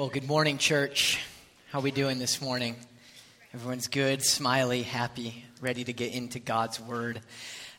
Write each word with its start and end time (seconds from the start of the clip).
Well, 0.00 0.08
good 0.08 0.26
morning, 0.26 0.56
church. 0.56 1.22
How 1.70 1.80
are 1.80 1.82
we 1.82 1.90
doing 1.90 2.18
this 2.18 2.40
morning? 2.40 2.74
Everyone's 3.52 3.86
good, 3.86 4.24
smiley, 4.24 4.82
happy, 4.82 5.44
ready 5.60 5.84
to 5.84 5.92
get 5.92 6.14
into 6.14 6.38
God's 6.38 6.80
word. 6.80 7.20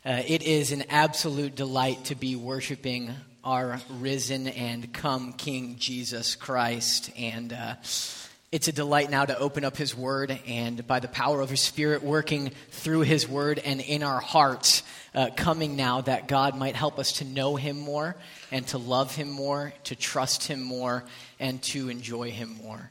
Uh, 0.06 0.22
it 0.24 0.44
is 0.44 0.70
an 0.70 0.84
absolute 0.88 1.56
delight 1.56 2.04
to 2.04 2.14
be 2.14 2.36
worshiping 2.36 3.10
our 3.42 3.80
risen 3.90 4.46
and 4.46 4.92
come 4.92 5.32
King 5.32 5.74
Jesus 5.80 6.36
Christ. 6.36 7.10
And 7.18 7.52
uh, 7.52 7.74
it's 8.52 8.68
a 8.68 8.72
delight 8.72 9.10
now 9.10 9.24
to 9.24 9.38
open 9.38 9.64
up 9.64 9.78
His 9.78 9.96
Word 9.96 10.38
and 10.46 10.86
by 10.86 11.00
the 11.00 11.08
power 11.08 11.40
of 11.40 11.48
His 11.48 11.62
Spirit 11.62 12.02
working 12.02 12.52
through 12.70 13.00
His 13.00 13.26
Word 13.26 13.58
and 13.58 13.80
in 13.80 14.02
our 14.02 14.20
hearts, 14.20 14.82
uh, 15.14 15.30
coming 15.34 15.74
now 15.74 16.02
that 16.02 16.28
God 16.28 16.54
might 16.54 16.76
help 16.76 16.98
us 16.98 17.12
to 17.12 17.24
know 17.24 17.56
Him 17.56 17.80
more 17.80 18.14
and 18.50 18.66
to 18.68 18.76
love 18.76 19.16
Him 19.16 19.30
more, 19.30 19.72
to 19.84 19.96
trust 19.96 20.46
Him 20.46 20.60
more, 20.60 21.02
and 21.40 21.62
to 21.62 21.88
enjoy 21.88 22.30
Him 22.30 22.58
more. 22.62 22.90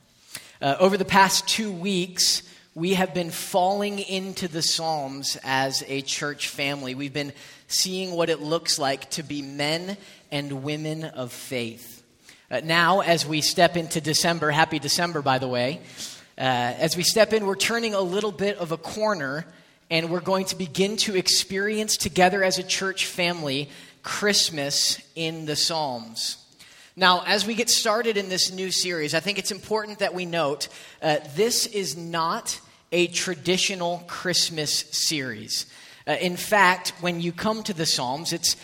Uh, 0.60 0.78
over 0.79 0.97
the 0.97 1.05
past 1.05 1.47
two 1.47 1.71
weeks, 1.71 2.42
we 2.73 2.96
have 2.96 3.14
been 3.14 3.29
falling 3.29 4.00
into 4.00 4.48
the 4.48 4.64
Psalms 4.64 5.37
as 5.43 5.84
a 5.87 6.01
church 6.01 6.48
family. 6.48 6.96
We've 6.96 7.14
been 7.14 7.34
seeing 7.68 8.12
what 8.12 8.32
it 8.32 8.42
looks 8.42 8.79
like 8.79 9.12
to 9.12 9.23
be 9.23 9.43
men 9.43 9.96
and 10.32 10.64
women 10.64 11.04
of 11.04 11.32
faith. 11.32 12.00
Uh, 12.51 12.60
now, 12.65 13.00
as 13.00 13.25
we 13.25 13.39
step 13.39 13.78
into 13.78 14.01
December, 14.01 14.51
happy 14.51 14.78
December, 14.78 15.21
by 15.21 15.39
the 15.39 15.47
way, 15.47 15.79
uh, 16.37 16.42
as 16.42 16.97
we 16.97 17.04
step 17.04 17.32
in, 17.32 17.46
we're 17.46 17.55
turning 17.55 17.93
a 17.93 18.01
little 18.01 18.33
bit 18.33 18.57
of 18.57 18.73
a 18.73 18.78
corner 18.78 19.46
and 19.89 20.09
we're 20.09 20.19
going 20.19 20.43
to 20.43 20.57
begin 20.57 20.97
to 20.97 21.15
experience 21.15 21.95
together 21.95 22.43
as 22.43 22.59
a 22.59 22.64
church 22.64 23.06
family 23.06 23.69
Christmas 24.04 25.01
in 25.15 25.45
the 25.45 25.56
Psalms. 25.56 26.45
Now, 26.97 27.23
as 27.25 27.47
we 27.47 27.56
get 27.56 27.69
started 27.69 28.18
in 28.18 28.28
this 28.28 28.51
new 28.51 28.70
series, 28.70 29.14
I 29.14 29.21
think 29.21 29.39
it's 29.39 29.51
important 29.51 30.00
that 30.00 30.14
we 30.14 30.25
note 30.25 30.68
uh, 31.01 31.20
this 31.37 31.68
is 31.68 31.95
not 31.95 32.59
a 32.92 33.08
traditional 33.08 34.04
Christmas 34.08 34.73
series. 34.92 35.67
Uh, 36.06 36.17
in 36.20 36.36
fact, 36.36 36.92
when 37.00 37.22
you 37.22 37.31
come 37.31 37.64
to 37.64 37.73
the 37.73 37.86
Psalms, 37.86 38.33
it's 38.33 38.58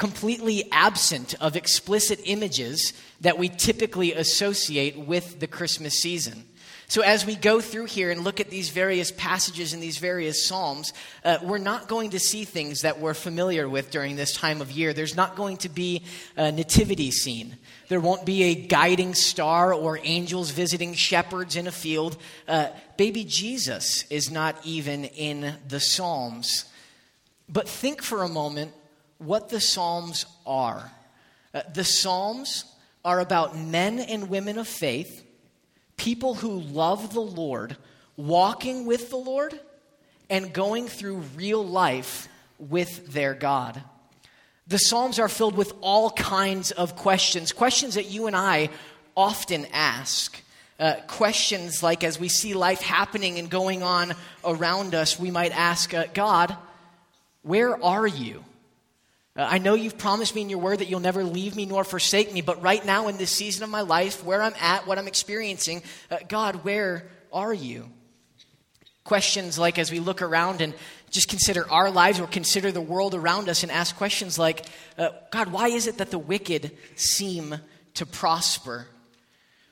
completely 0.00 0.64
absent 0.72 1.34
of 1.42 1.56
explicit 1.56 2.18
images 2.24 2.94
that 3.20 3.36
we 3.36 3.50
typically 3.50 4.14
associate 4.14 4.98
with 4.98 5.40
the 5.40 5.46
Christmas 5.46 6.00
season. 6.00 6.46
So, 6.88 7.02
as 7.02 7.26
we 7.26 7.36
go 7.36 7.60
through 7.60 7.84
here 7.84 8.10
and 8.10 8.24
look 8.24 8.40
at 8.40 8.48
these 8.48 8.70
various 8.70 9.12
passages 9.12 9.74
in 9.74 9.80
these 9.80 9.98
various 9.98 10.48
Psalms, 10.48 10.94
uh, 11.22 11.36
we're 11.42 11.58
not 11.58 11.86
going 11.86 12.10
to 12.10 12.18
see 12.18 12.44
things 12.44 12.80
that 12.80 12.98
we're 12.98 13.14
familiar 13.14 13.68
with 13.68 13.90
during 13.90 14.16
this 14.16 14.32
time 14.32 14.62
of 14.62 14.72
year. 14.72 14.94
There's 14.94 15.14
not 15.14 15.36
going 15.36 15.58
to 15.58 15.68
be 15.68 16.02
a 16.34 16.50
nativity 16.50 17.10
scene. 17.10 17.58
There 17.88 18.00
won't 18.00 18.24
be 18.24 18.42
a 18.44 18.54
guiding 18.54 19.14
star 19.14 19.74
or 19.74 20.00
angels 20.02 20.50
visiting 20.50 20.94
shepherds 20.94 21.56
in 21.56 21.66
a 21.66 21.72
field. 21.72 22.16
Uh, 22.48 22.68
baby 22.96 23.24
Jesus 23.24 24.04
is 24.10 24.30
not 24.30 24.56
even 24.64 25.04
in 25.04 25.56
the 25.68 25.78
Psalms. 25.78 26.64
But 27.50 27.68
think 27.68 28.00
for 28.00 28.22
a 28.22 28.28
moment 28.28 28.72
what 29.20 29.50
the 29.50 29.60
Psalms 29.60 30.24
are. 30.46 30.90
Uh, 31.52 31.62
the 31.74 31.84
Psalms 31.84 32.64
are 33.04 33.20
about 33.20 33.56
men 33.56 33.98
and 34.00 34.30
women 34.30 34.58
of 34.58 34.66
faith, 34.66 35.24
people 35.96 36.34
who 36.34 36.60
love 36.60 37.12
the 37.12 37.20
Lord, 37.20 37.76
walking 38.16 38.86
with 38.86 39.10
the 39.10 39.16
Lord, 39.16 39.58
and 40.30 40.52
going 40.52 40.88
through 40.88 41.18
real 41.36 41.64
life 41.64 42.28
with 42.58 43.12
their 43.12 43.34
God. 43.34 43.82
The 44.66 44.78
Psalms 44.78 45.18
are 45.18 45.28
filled 45.28 45.56
with 45.56 45.72
all 45.80 46.10
kinds 46.10 46.70
of 46.70 46.96
questions, 46.96 47.52
questions 47.52 47.94
that 47.94 48.10
you 48.10 48.26
and 48.26 48.36
I 48.36 48.70
often 49.16 49.66
ask. 49.72 50.40
Uh, 50.78 50.94
questions 51.08 51.82
like 51.82 52.02
as 52.02 52.18
we 52.18 52.30
see 52.30 52.54
life 52.54 52.80
happening 52.80 53.38
and 53.38 53.50
going 53.50 53.82
on 53.82 54.14
around 54.42 54.94
us, 54.94 55.18
we 55.18 55.30
might 55.30 55.52
ask, 55.52 55.92
uh, 55.92 56.06
God, 56.14 56.56
where 57.42 57.82
are 57.84 58.06
you? 58.06 58.42
Uh, 59.36 59.46
I 59.48 59.58
know 59.58 59.74
you've 59.74 59.98
promised 59.98 60.34
me 60.34 60.42
in 60.42 60.50
your 60.50 60.58
word 60.58 60.80
that 60.80 60.88
you'll 60.88 61.00
never 61.00 61.22
leave 61.22 61.54
me 61.54 61.64
nor 61.64 61.84
forsake 61.84 62.32
me, 62.32 62.40
but 62.40 62.62
right 62.62 62.84
now 62.84 63.08
in 63.08 63.16
this 63.16 63.30
season 63.30 63.62
of 63.62 63.70
my 63.70 63.82
life, 63.82 64.24
where 64.24 64.42
I'm 64.42 64.54
at, 64.60 64.86
what 64.86 64.98
I'm 64.98 65.06
experiencing, 65.06 65.82
uh, 66.10 66.18
God, 66.28 66.64
where 66.64 67.08
are 67.32 67.54
you? 67.54 67.88
Questions 69.04 69.58
like 69.58 69.78
as 69.78 69.90
we 69.90 70.00
look 70.00 70.20
around 70.20 70.60
and 70.60 70.74
just 71.10 71.28
consider 71.28 71.68
our 71.70 71.90
lives 71.90 72.18
or 72.20 72.26
consider 72.26 72.72
the 72.72 72.80
world 72.80 73.14
around 73.14 73.48
us 73.48 73.62
and 73.62 73.70
ask 73.70 73.96
questions 73.96 74.38
like, 74.38 74.66
uh, 74.98 75.10
God, 75.30 75.48
why 75.52 75.68
is 75.68 75.86
it 75.86 75.98
that 75.98 76.10
the 76.10 76.18
wicked 76.18 76.72
seem 76.96 77.56
to 77.94 78.06
prosper? 78.06 78.86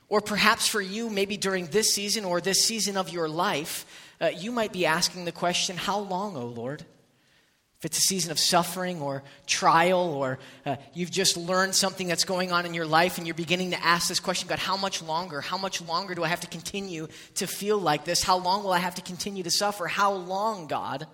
Or 0.09 0.21
perhaps 0.21 0.67
for 0.67 0.81
you, 0.81 1.11
maybe 1.11 1.37
during 1.37 1.67
this 1.67 1.95
season 1.95 2.25
or 2.25 2.41
this 2.41 2.65
season 2.65 2.97
of 2.97 3.11
your 3.11 3.29
life, 3.29 3.85
uh, 4.21 4.29
you 4.29 4.51
might 4.53 4.73
be 4.73 4.87
asking 4.87 5.25
the 5.25 5.33
question, 5.33 5.77
How 5.77 5.99
long, 5.99 6.37
O 6.37 6.47
Lord? 6.47 6.85
If 7.79 7.85
it's 7.85 7.99
a 7.99 8.03
season 8.03 8.33
of 8.33 8.41
suffering 8.41 9.01
or 9.01 9.23
trial, 9.47 10.15
or 10.15 10.41
uh, 10.67 10.77
you've 10.95 11.13
just 11.13 11.37
learned 11.37 11.77
something 11.77 12.09
that's 12.09 12.25
going 12.25 12.51
on 12.51 12.67
in 12.67 12.75
your 12.75 12.87
life 12.87 13.19
and 13.19 13.27
you're 13.27 13.35
beginning 13.35 13.71
to 13.71 13.85
ask 13.85 14.09
this 14.09 14.19
question 14.19 14.49
God, 14.49 14.59
how 14.59 14.77
much 14.77 15.01
longer? 15.01 15.41
How 15.41 15.59
much 15.59 15.81
longer 15.81 16.17
do 16.17 16.25
I 16.25 16.29
have 16.29 16.41
to 16.41 16.49
continue 16.49 17.07
to 17.37 17.47
feel 17.47 17.79
like 17.79 18.05
this? 18.05 18.23
How 18.23 18.37
long 18.37 18.65
will 18.65 18.73
I 18.73 18.79
have 18.79 18.97
to 18.97 19.03
continue 19.03 19.45
to 19.45 19.51
suffer? 19.51 19.87
How 19.87 20.13
long, 20.13 20.67
God, 20.67 21.07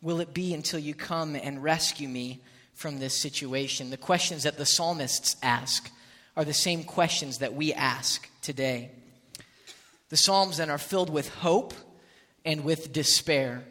will 0.00 0.20
it 0.20 0.32
be 0.32 0.54
until 0.54 0.80
you 0.80 0.94
come 0.94 1.36
and 1.36 1.62
rescue 1.62 2.08
me 2.08 2.40
from 2.72 2.98
this 2.98 3.14
situation? 3.14 3.90
The 3.90 3.98
questions 3.98 4.44
that 4.44 4.56
the 4.56 4.64
psalmists 4.64 5.36
ask 5.42 5.90
are 6.38 6.44
the 6.44 6.54
same 6.54 6.84
questions 6.84 7.38
that 7.38 7.52
we 7.52 7.74
ask 7.74 8.30
today. 8.40 8.92
The 10.08 10.16
Psalms 10.16 10.56
then 10.56 10.70
are 10.70 10.78
filled 10.78 11.10
with 11.10 11.28
hope 11.28 11.74
and 12.44 12.64
with 12.64 12.92
despair. 12.92 13.64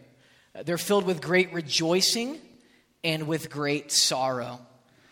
They're 0.63 0.77
filled 0.77 1.05
with 1.05 1.21
great 1.21 1.53
rejoicing 1.53 2.39
and 3.03 3.27
with 3.27 3.49
great 3.49 3.91
sorrow. 3.91 4.59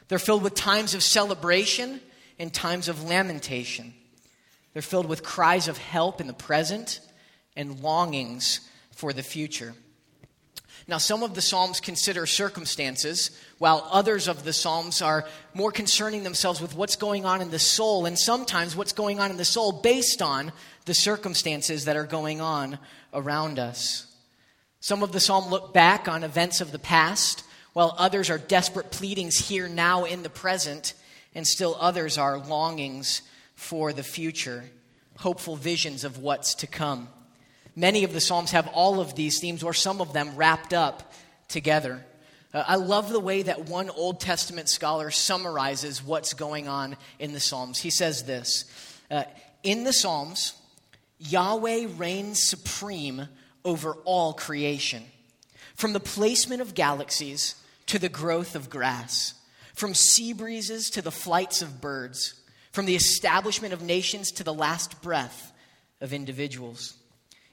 They're 0.07 0.19
filled 0.19 0.43
with 0.43 0.55
times 0.55 0.93
of 0.93 1.03
celebration 1.03 2.01
and 2.39 2.53
times 2.53 2.87
of 2.87 3.03
lamentation. 3.03 3.93
They're 4.73 4.81
filled 4.81 5.05
with 5.07 5.23
cries 5.23 5.67
of 5.67 5.77
help 5.77 6.19
in 6.19 6.27
the 6.27 6.33
present 6.33 6.99
and 7.55 7.79
longings 7.79 8.59
for 8.91 9.13
the 9.13 9.23
future. 9.23 9.73
Now, 10.87 10.97
some 10.99 11.23
of 11.23 11.33
the 11.33 11.41
Psalms 11.41 11.79
consider 11.79 12.27
circumstances, 12.27 13.31
while 13.57 13.87
others 13.91 14.27
of 14.27 14.43
the 14.43 14.53
Psalms 14.53 15.01
are 15.01 15.25
more 15.55 15.71
concerning 15.71 16.23
themselves 16.23 16.61
with 16.61 16.75
what's 16.75 16.95
going 16.95 17.25
on 17.25 17.41
in 17.41 17.49
the 17.49 17.57
soul, 17.57 18.05
and 18.05 18.19
sometimes 18.19 18.75
what's 18.75 18.93
going 18.93 19.19
on 19.19 19.31
in 19.31 19.37
the 19.37 19.45
soul 19.45 19.71
based 19.71 20.21
on 20.21 20.51
the 20.85 20.93
circumstances 20.93 21.85
that 21.85 21.97
are 21.97 22.05
going 22.05 22.39
on 22.39 22.77
around 23.13 23.57
us. 23.57 24.14
Some 24.85 25.01
of 25.01 25.11
the 25.11 25.19
psalm 25.19 25.49
look 25.49 25.73
back 25.73 26.07
on 26.07 26.23
events 26.23 26.61
of 26.61 26.71
the 26.71 26.77
past, 26.77 27.43
while 27.73 27.95
others 27.97 28.29
are 28.29 28.37
desperate 28.37 28.91
pleadings 28.91 29.35
here 29.35 29.67
now 29.67 30.03
in 30.05 30.21
the 30.21 30.29
present, 30.29 30.93
and 31.33 31.47
still 31.47 31.75
others 31.79 32.19
are 32.19 32.37
longings 32.37 33.23
for 33.55 33.93
the 33.93 34.03
future, 34.03 34.63
hopeful 35.17 35.55
visions 35.55 36.03
of 36.03 36.19
what's 36.19 36.53
to 36.53 36.67
come. 36.67 37.09
Many 37.75 38.03
of 38.03 38.13
the 38.13 38.21
Psalms 38.21 38.51
have 38.51 38.67
all 38.67 38.99
of 38.99 39.15
these 39.15 39.39
themes, 39.39 39.63
or 39.63 39.73
some 39.73 40.01
of 40.01 40.13
them 40.13 40.35
wrapped 40.35 40.71
up 40.71 41.13
together. 41.47 42.05
Uh, 42.53 42.63
I 42.67 42.75
love 42.75 43.09
the 43.09 43.19
way 43.19 43.41
that 43.41 43.67
one 43.67 43.89
Old 43.89 44.19
Testament 44.19 44.69
scholar 44.69 45.09
summarizes 45.09 46.03
what's 46.03 46.35
going 46.35 46.67
on 46.67 46.95
in 47.17 47.33
the 47.33 47.39
Psalms. 47.39 47.79
He 47.79 47.89
says 47.89 48.25
this 48.25 48.65
uh, 49.09 49.23
In 49.63 49.83
the 49.83 49.93
Psalms, 49.93 50.53
Yahweh 51.17 51.87
reigns 51.97 52.43
supreme 52.43 53.29
over 53.65 53.97
all 54.05 54.33
creation. 54.33 55.03
From 55.75 55.91
the 55.91 55.99
placement 55.99 56.61
of 56.61 56.75
galaxies 56.75 57.55
to 57.87 57.99
the 57.99 58.07
growth 58.07 58.55
of 58.55 58.69
grass, 58.69 59.33
from 59.73 59.93
sea 59.93 60.31
breezes 60.31 60.89
to 60.91 61.01
the 61.01 61.11
flights 61.11 61.61
of 61.61 61.81
birds, 61.81 62.35
from 62.71 62.85
the 62.85 62.95
establishment 62.95 63.73
of 63.73 63.81
nations 63.81 64.31
to 64.33 64.43
the 64.43 64.53
last 64.53 65.01
breath 65.01 65.51
of 65.99 66.13
individuals. 66.13 66.95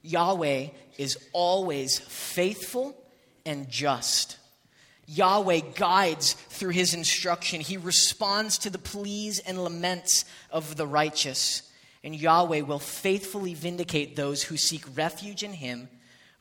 Yahweh 0.02 0.68
is 0.98 1.18
always 1.32 1.98
faithful 1.98 2.96
and 3.44 3.68
just. 3.68 4.36
Yahweh 5.06 5.60
guides 5.74 6.34
through 6.34 6.70
his 6.70 6.94
instruction. 6.94 7.60
He 7.60 7.76
responds 7.76 8.58
to 8.58 8.70
the 8.70 8.78
pleas 8.78 9.40
and 9.40 9.62
laments 9.62 10.24
of 10.50 10.76
the 10.76 10.86
righteous. 10.86 11.62
And 12.04 12.14
Yahweh 12.14 12.62
will 12.62 12.78
faithfully 12.78 13.54
vindicate 13.54 14.16
those 14.16 14.42
who 14.44 14.56
seek 14.56 14.84
refuge 14.96 15.42
in 15.42 15.52
him 15.52 15.88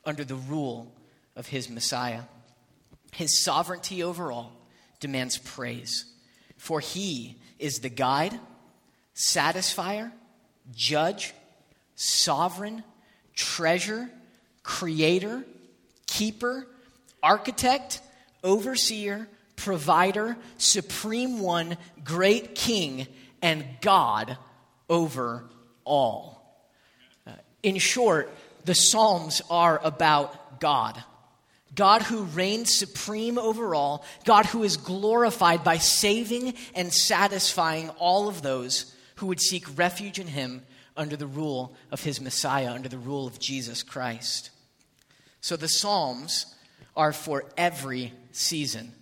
under 0.04 0.24
the 0.24 0.34
rule 0.34 0.92
of 1.36 1.46
his 1.46 1.70
Messiah. 1.70 2.22
His 3.12 3.42
sovereignty 3.42 4.02
over 4.02 4.32
all 4.32 4.52
demands 5.00 5.38
praise, 5.38 6.06
for 6.56 6.80
he 6.80 7.36
is 7.58 7.80
the 7.80 7.88
guide, 7.88 8.38
satisfier, 9.14 10.12
judge, 10.74 11.34
sovereign, 11.94 12.82
treasure, 13.34 14.08
creator, 14.62 15.44
keeper, 16.06 16.66
architect, 17.22 18.00
overseer, 18.42 19.28
provider, 19.56 20.36
supreme 20.58 21.40
one, 21.40 21.76
great 22.02 22.54
king, 22.54 23.06
and 23.40 23.64
God 23.80 24.36
over 24.88 25.44
all. 25.84 26.60
Uh, 27.26 27.32
in 27.62 27.78
short, 27.78 28.30
the 28.64 28.74
Psalms 28.74 29.42
are 29.50 29.80
about 29.82 30.60
God. 30.60 31.02
God 31.74 32.02
who 32.02 32.24
reigns 32.24 32.74
supreme 32.74 33.38
over 33.38 33.74
all, 33.74 34.04
God 34.24 34.46
who 34.46 34.62
is 34.62 34.76
glorified 34.76 35.64
by 35.64 35.78
saving 35.78 36.54
and 36.74 36.92
satisfying 36.92 37.88
all 37.90 38.28
of 38.28 38.42
those 38.42 38.94
who 39.16 39.26
would 39.26 39.40
seek 39.40 39.78
refuge 39.78 40.18
in 40.18 40.26
him 40.26 40.62
under 40.96 41.16
the 41.16 41.26
rule 41.26 41.74
of 41.90 42.02
his 42.02 42.20
Messiah, 42.20 42.72
under 42.72 42.88
the 42.88 42.98
rule 42.98 43.26
of 43.26 43.38
Jesus 43.38 43.82
Christ. 43.82 44.50
So 45.40 45.56
the 45.56 45.68
Psalms 45.68 46.54
are 46.94 47.12
for 47.12 47.44
every 47.56 48.12
season, 48.32 48.92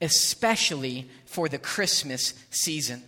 especially 0.00 1.08
for 1.26 1.48
the 1.48 1.58
Christmas 1.58 2.34
season. 2.50 3.04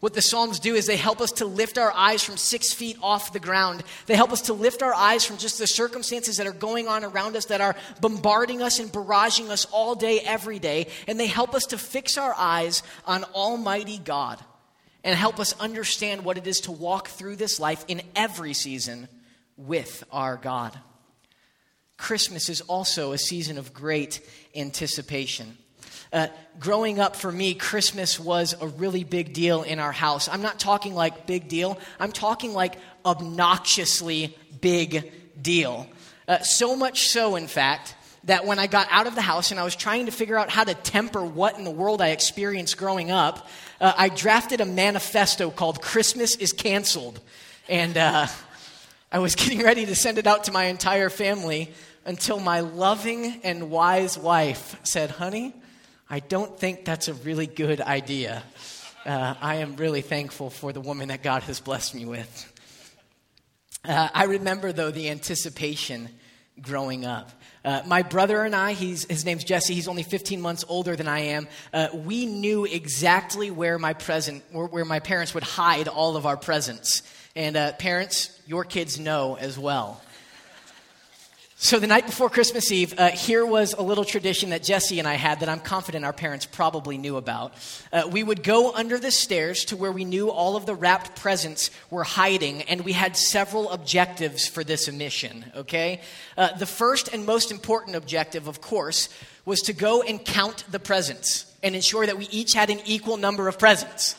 What 0.00 0.12
the 0.12 0.22
Psalms 0.22 0.60
do 0.60 0.74
is 0.74 0.86
they 0.86 0.96
help 0.96 1.20
us 1.20 1.32
to 1.32 1.46
lift 1.46 1.78
our 1.78 1.90
eyes 1.90 2.22
from 2.22 2.36
six 2.36 2.72
feet 2.72 2.98
off 3.02 3.32
the 3.32 3.40
ground. 3.40 3.82
They 4.06 4.14
help 4.14 4.30
us 4.30 4.42
to 4.42 4.52
lift 4.52 4.82
our 4.82 4.94
eyes 4.94 5.24
from 5.24 5.38
just 5.38 5.58
the 5.58 5.66
circumstances 5.66 6.36
that 6.36 6.46
are 6.46 6.52
going 6.52 6.86
on 6.86 7.02
around 7.02 7.34
us, 7.34 7.46
that 7.46 7.62
are 7.62 7.76
bombarding 8.00 8.60
us 8.60 8.78
and 8.78 8.92
barraging 8.92 9.48
us 9.48 9.64
all 9.66 9.94
day, 9.94 10.20
every 10.20 10.58
day. 10.58 10.88
And 11.08 11.18
they 11.18 11.26
help 11.26 11.54
us 11.54 11.64
to 11.66 11.78
fix 11.78 12.18
our 12.18 12.34
eyes 12.36 12.82
on 13.06 13.24
Almighty 13.24 13.98
God 13.98 14.38
and 15.02 15.16
help 15.16 15.40
us 15.40 15.58
understand 15.60 16.24
what 16.24 16.36
it 16.36 16.46
is 16.46 16.60
to 16.62 16.72
walk 16.72 17.08
through 17.08 17.36
this 17.36 17.58
life 17.58 17.84
in 17.88 18.02
every 18.14 18.52
season 18.52 19.08
with 19.56 20.04
our 20.12 20.36
God. 20.36 20.78
Christmas 21.96 22.50
is 22.50 22.60
also 22.62 23.12
a 23.12 23.18
season 23.18 23.56
of 23.56 23.72
great 23.72 24.20
anticipation. 24.54 25.56
Uh, 26.12 26.28
growing 26.58 27.00
up 27.00 27.16
for 27.16 27.30
me, 27.30 27.54
Christmas 27.54 28.18
was 28.18 28.54
a 28.60 28.66
really 28.66 29.04
big 29.04 29.32
deal 29.32 29.62
in 29.62 29.78
our 29.78 29.92
house. 29.92 30.28
I'm 30.28 30.42
not 30.42 30.58
talking 30.58 30.94
like 30.94 31.26
big 31.26 31.48
deal, 31.48 31.78
I'm 31.98 32.12
talking 32.12 32.52
like 32.52 32.76
obnoxiously 33.04 34.36
big 34.60 35.12
deal. 35.40 35.88
Uh, 36.28 36.38
so 36.40 36.76
much 36.76 37.08
so, 37.08 37.36
in 37.36 37.46
fact, 37.46 37.94
that 38.24 38.44
when 38.44 38.58
I 38.58 38.66
got 38.66 38.88
out 38.90 39.06
of 39.06 39.14
the 39.14 39.22
house 39.22 39.52
and 39.52 39.60
I 39.60 39.64
was 39.64 39.76
trying 39.76 40.06
to 40.06 40.12
figure 40.12 40.36
out 40.36 40.50
how 40.50 40.64
to 40.64 40.74
temper 40.74 41.24
what 41.24 41.56
in 41.58 41.64
the 41.64 41.70
world 41.70 42.02
I 42.02 42.08
experienced 42.08 42.76
growing 42.76 43.10
up, 43.10 43.48
uh, 43.80 43.92
I 43.96 44.08
drafted 44.08 44.60
a 44.60 44.64
manifesto 44.64 45.50
called 45.50 45.80
Christmas 45.80 46.34
is 46.34 46.52
Canceled. 46.52 47.20
And 47.68 47.96
uh, 47.96 48.26
I 49.12 49.20
was 49.20 49.34
getting 49.36 49.62
ready 49.62 49.86
to 49.86 49.94
send 49.94 50.18
it 50.18 50.26
out 50.26 50.44
to 50.44 50.52
my 50.52 50.64
entire 50.64 51.08
family 51.08 51.72
until 52.04 52.40
my 52.40 52.60
loving 52.60 53.40
and 53.44 53.70
wise 53.70 54.18
wife 54.18 54.76
said, 54.82 55.10
Honey, 55.10 55.54
I 56.08 56.20
don't 56.20 56.56
think 56.56 56.84
that's 56.84 57.08
a 57.08 57.14
really 57.14 57.48
good 57.48 57.80
idea. 57.80 58.44
Uh, 59.04 59.34
I 59.40 59.56
am 59.56 59.74
really 59.74 60.02
thankful 60.02 60.50
for 60.50 60.72
the 60.72 60.80
woman 60.80 61.08
that 61.08 61.24
God 61.24 61.42
has 61.44 61.58
blessed 61.58 61.96
me 61.96 62.04
with. 62.04 62.52
Uh, 63.84 64.08
I 64.14 64.24
remember, 64.24 64.72
though, 64.72 64.92
the 64.92 65.10
anticipation 65.10 66.08
growing 66.60 67.04
up. 67.04 67.32
Uh, 67.64 67.82
my 67.86 68.02
brother 68.02 68.44
and 68.44 68.54
I, 68.54 68.72
his 68.74 69.24
name's 69.24 69.42
Jesse, 69.42 69.74
he's 69.74 69.88
only 69.88 70.04
15 70.04 70.40
months 70.40 70.64
older 70.68 70.94
than 70.94 71.08
I 71.08 71.18
am. 71.20 71.48
Uh, 71.72 71.88
we 71.92 72.24
knew 72.24 72.64
exactly 72.64 73.50
where 73.50 73.76
my 73.76 73.92
present, 73.92 74.44
where, 74.52 74.66
where, 74.66 74.84
my 74.84 75.00
parents 75.00 75.34
would 75.34 75.42
hide 75.42 75.88
all 75.88 76.16
of 76.16 76.24
our 76.24 76.36
presents. 76.36 77.02
And 77.34 77.56
uh, 77.56 77.72
parents, 77.72 78.40
your 78.46 78.64
kids 78.64 79.00
know 79.00 79.36
as 79.36 79.58
well. 79.58 80.00
So, 81.58 81.78
the 81.78 81.86
night 81.86 82.04
before 82.04 82.28
Christmas 82.28 82.70
Eve, 82.70 82.92
uh, 82.98 83.08
here 83.12 83.44
was 83.44 83.72
a 83.72 83.80
little 83.80 84.04
tradition 84.04 84.50
that 84.50 84.62
Jesse 84.62 84.98
and 84.98 85.08
I 85.08 85.14
had 85.14 85.40
that 85.40 85.48
I'm 85.48 85.60
confident 85.60 86.04
our 86.04 86.12
parents 86.12 86.44
probably 86.44 86.98
knew 86.98 87.16
about. 87.16 87.54
Uh, 87.90 88.02
we 88.12 88.22
would 88.22 88.42
go 88.42 88.74
under 88.74 88.98
the 88.98 89.10
stairs 89.10 89.64
to 89.66 89.76
where 89.76 89.90
we 89.90 90.04
knew 90.04 90.30
all 90.30 90.56
of 90.56 90.66
the 90.66 90.74
wrapped 90.74 91.16
presents 91.16 91.70
were 91.88 92.04
hiding, 92.04 92.60
and 92.64 92.82
we 92.82 92.92
had 92.92 93.16
several 93.16 93.70
objectives 93.70 94.46
for 94.46 94.64
this 94.64 94.92
mission, 94.92 95.46
okay? 95.56 96.02
Uh, 96.36 96.54
the 96.58 96.66
first 96.66 97.08
and 97.14 97.24
most 97.24 97.50
important 97.50 97.96
objective, 97.96 98.48
of 98.48 98.60
course, 98.60 99.08
was 99.46 99.60
to 99.62 99.72
go 99.72 100.02
and 100.02 100.22
count 100.26 100.64
the 100.70 100.78
presents 100.78 101.50
and 101.62 101.74
ensure 101.74 102.04
that 102.04 102.18
we 102.18 102.26
each 102.26 102.52
had 102.52 102.68
an 102.68 102.80
equal 102.84 103.16
number 103.16 103.48
of 103.48 103.58
presents 103.58 104.14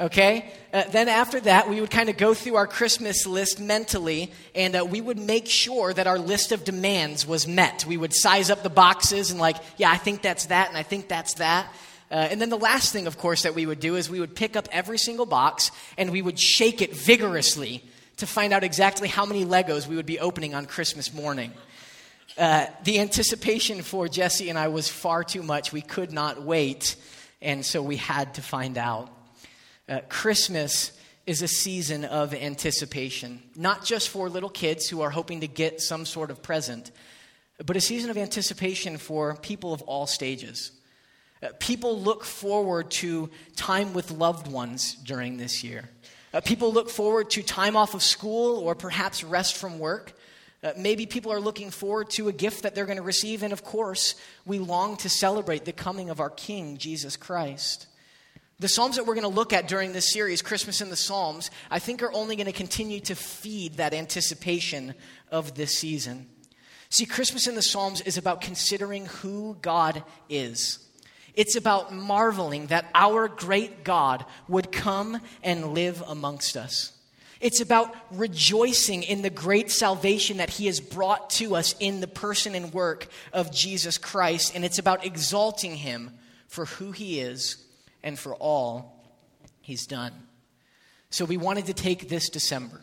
okay? 0.00 0.52
Uh, 0.72 0.84
then 0.90 1.08
after 1.08 1.40
that, 1.40 1.68
we 1.68 1.80
would 1.80 1.90
kind 1.90 2.08
of 2.08 2.16
go 2.16 2.32
through 2.32 2.54
our 2.54 2.66
Christmas 2.66 3.26
list 3.26 3.58
mentally, 3.58 4.30
and 4.54 4.76
uh, 4.76 4.84
we 4.84 5.00
would 5.00 5.18
make 5.18 5.48
sure 5.48 5.92
that 5.92 6.06
our 6.06 6.18
list 6.18 6.52
of 6.52 6.62
demands 6.62 7.26
was 7.26 7.48
met. 7.48 7.84
We 7.86 7.96
would 7.96 8.14
size 8.14 8.50
up 8.50 8.62
the 8.62 8.70
boxes 8.70 9.32
and, 9.32 9.40
like, 9.40 9.56
yeah, 9.78 9.90
I 9.90 9.96
think 9.96 10.22
that's 10.22 10.46
that, 10.46 10.68
and 10.68 10.78
I 10.78 10.84
think 10.84 11.08
that's 11.08 11.34
that. 11.34 11.66
Uh, 12.10 12.14
and 12.14 12.40
then 12.40 12.50
the 12.50 12.58
last 12.58 12.92
thing, 12.92 13.06
of 13.06 13.18
course, 13.18 13.42
that 13.42 13.54
we 13.54 13.66
would 13.66 13.80
do 13.80 13.96
is 13.96 14.10
we 14.10 14.20
would 14.20 14.34
pick 14.34 14.56
up 14.56 14.68
every 14.72 14.98
single 14.98 15.26
box 15.26 15.70
and 15.96 16.10
we 16.10 16.22
would 16.22 16.38
shake 16.38 16.82
it 16.82 16.94
vigorously 16.94 17.84
to 18.16 18.26
find 18.26 18.52
out 18.52 18.64
exactly 18.64 19.06
how 19.06 19.24
many 19.24 19.44
Legos 19.44 19.86
we 19.86 19.94
would 19.94 20.06
be 20.06 20.18
opening 20.18 20.54
on 20.54 20.66
Christmas 20.66 21.14
morning. 21.14 21.52
Uh, 22.36 22.66
the 22.84 22.98
anticipation 22.98 23.82
for 23.82 24.08
Jesse 24.08 24.50
and 24.50 24.58
I 24.58 24.68
was 24.68 24.88
far 24.88 25.22
too 25.22 25.42
much. 25.42 25.72
We 25.72 25.82
could 25.82 26.12
not 26.12 26.42
wait, 26.42 26.96
and 27.40 27.64
so 27.64 27.80
we 27.80 27.96
had 27.96 28.34
to 28.34 28.42
find 28.42 28.76
out. 28.76 29.08
Uh, 29.90 29.98
Christmas 30.08 30.92
is 31.26 31.42
a 31.42 31.48
season 31.48 32.04
of 32.04 32.32
anticipation, 32.32 33.42
not 33.56 33.84
just 33.84 34.08
for 34.08 34.28
little 34.28 34.48
kids 34.48 34.88
who 34.88 35.00
are 35.00 35.10
hoping 35.10 35.40
to 35.40 35.48
get 35.48 35.80
some 35.80 36.06
sort 36.06 36.30
of 36.30 36.44
present, 36.44 36.92
but 37.66 37.76
a 37.76 37.80
season 37.80 38.08
of 38.08 38.16
anticipation 38.16 38.98
for 38.98 39.34
people 39.34 39.72
of 39.72 39.82
all 39.82 40.06
stages. 40.06 40.70
Uh, 41.42 41.48
people 41.58 42.00
look 42.00 42.24
forward 42.24 42.88
to 42.92 43.30
time 43.56 43.92
with 43.92 44.12
loved 44.12 44.46
ones 44.46 44.94
during 44.94 45.38
this 45.38 45.64
year. 45.64 45.90
Uh, 46.32 46.40
people 46.40 46.72
look 46.72 46.88
forward 46.88 47.28
to 47.30 47.42
time 47.42 47.74
off 47.74 47.92
of 47.92 48.02
school 48.02 48.58
or 48.58 48.76
perhaps 48.76 49.24
rest 49.24 49.56
from 49.56 49.80
work. 49.80 50.12
Uh, 50.62 50.70
maybe 50.76 51.04
people 51.04 51.32
are 51.32 51.40
looking 51.40 51.70
forward 51.70 52.08
to 52.10 52.28
a 52.28 52.32
gift 52.32 52.62
that 52.62 52.76
they're 52.76 52.86
going 52.86 52.96
to 52.96 53.02
receive. 53.02 53.42
And 53.42 53.52
of 53.52 53.64
course, 53.64 54.14
we 54.46 54.60
long 54.60 54.96
to 54.98 55.08
celebrate 55.08 55.64
the 55.64 55.72
coming 55.72 56.10
of 56.10 56.20
our 56.20 56.30
King, 56.30 56.76
Jesus 56.76 57.16
Christ. 57.16 57.88
The 58.60 58.68
Psalms 58.68 58.96
that 58.96 59.06
we're 59.06 59.14
going 59.14 59.22
to 59.22 59.28
look 59.28 59.54
at 59.54 59.68
during 59.68 59.94
this 59.94 60.12
series, 60.12 60.42
Christmas 60.42 60.82
in 60.82 60.90
the 60.90 60.96
Psalms, 60.96 61.50
I 61.70 61.78
think 61.78 62.02
are 62.02 62.12
only 62.12 62.36
going 62.36 62.44
to 62.44 62.52
continue 62.52 63.00
to 63.00 63.14
feed 63.14 63.78
that 63.78 63.94
anticipation 63.94 64.92
of 65.30 65.54
this 65.54 65.78
season. 65.78 66.28
See, 66.90 67.06
Christmas 67.06 67.46
in 67.46 67.54
the 67.54 67.62
Psalms 67.62 68.02
is 68.02 68.18
about 68.18 68.42
considering 68.42 69.06
who 69.06 69.56
God 69.62 70.04
is. 70.28 70.78
It's 71.32 71.56
about 71.56 71.94
marveling 71.94 72.66
that 72.66 72.84
our 72.94 73.28
great 73.28 73.82
God 73.82 74.26
would 74.46 74.70
come 74.70 75.22
and 75.42 75.72
live 75.72 76.02
amongst 76.06 76.54
us. 76.58 76.92
It's 77.40 77.62
about 77.62 77.96
rejoicing 78.10 79.04
in 79.04 79.22
the 79.22 79.30
great 79.30 79.70
salvation 79.70 80.36
that 80.36 80.50
He 80.50 80.66
has 80.66 80.80
brought 80.80 81.30
to 81.30 81.56
us 81.56 81.74
in 81.80 82.02
the 82.02 82.06
person 82.06 82.54
and 82.54 82.74
work 82.74 83.08
of 83.32 83.54
Jesus 83.54 83.96
Christ. 83.96 84.54
And 84.54 84.66
it's 84.66 84.78
about 84.78 85.06
exalting 85.06 85.76
Him 85.76 86.10
for 86.46 86.66
who 86.66 86.92
He 86.92 87.20
is 87.20 87.56
and 88.02 88.18
for 88.18 88.34
all 88.34 89.04
he's 89.60 89.86
done. 89.86 90.12
So 91.10 91.24
we 91.24 91.36
wanted 91.36 91.66
to 91.66 91.74
take 91.74 92.08
this 92.08 92.28
December. 92.28 92.80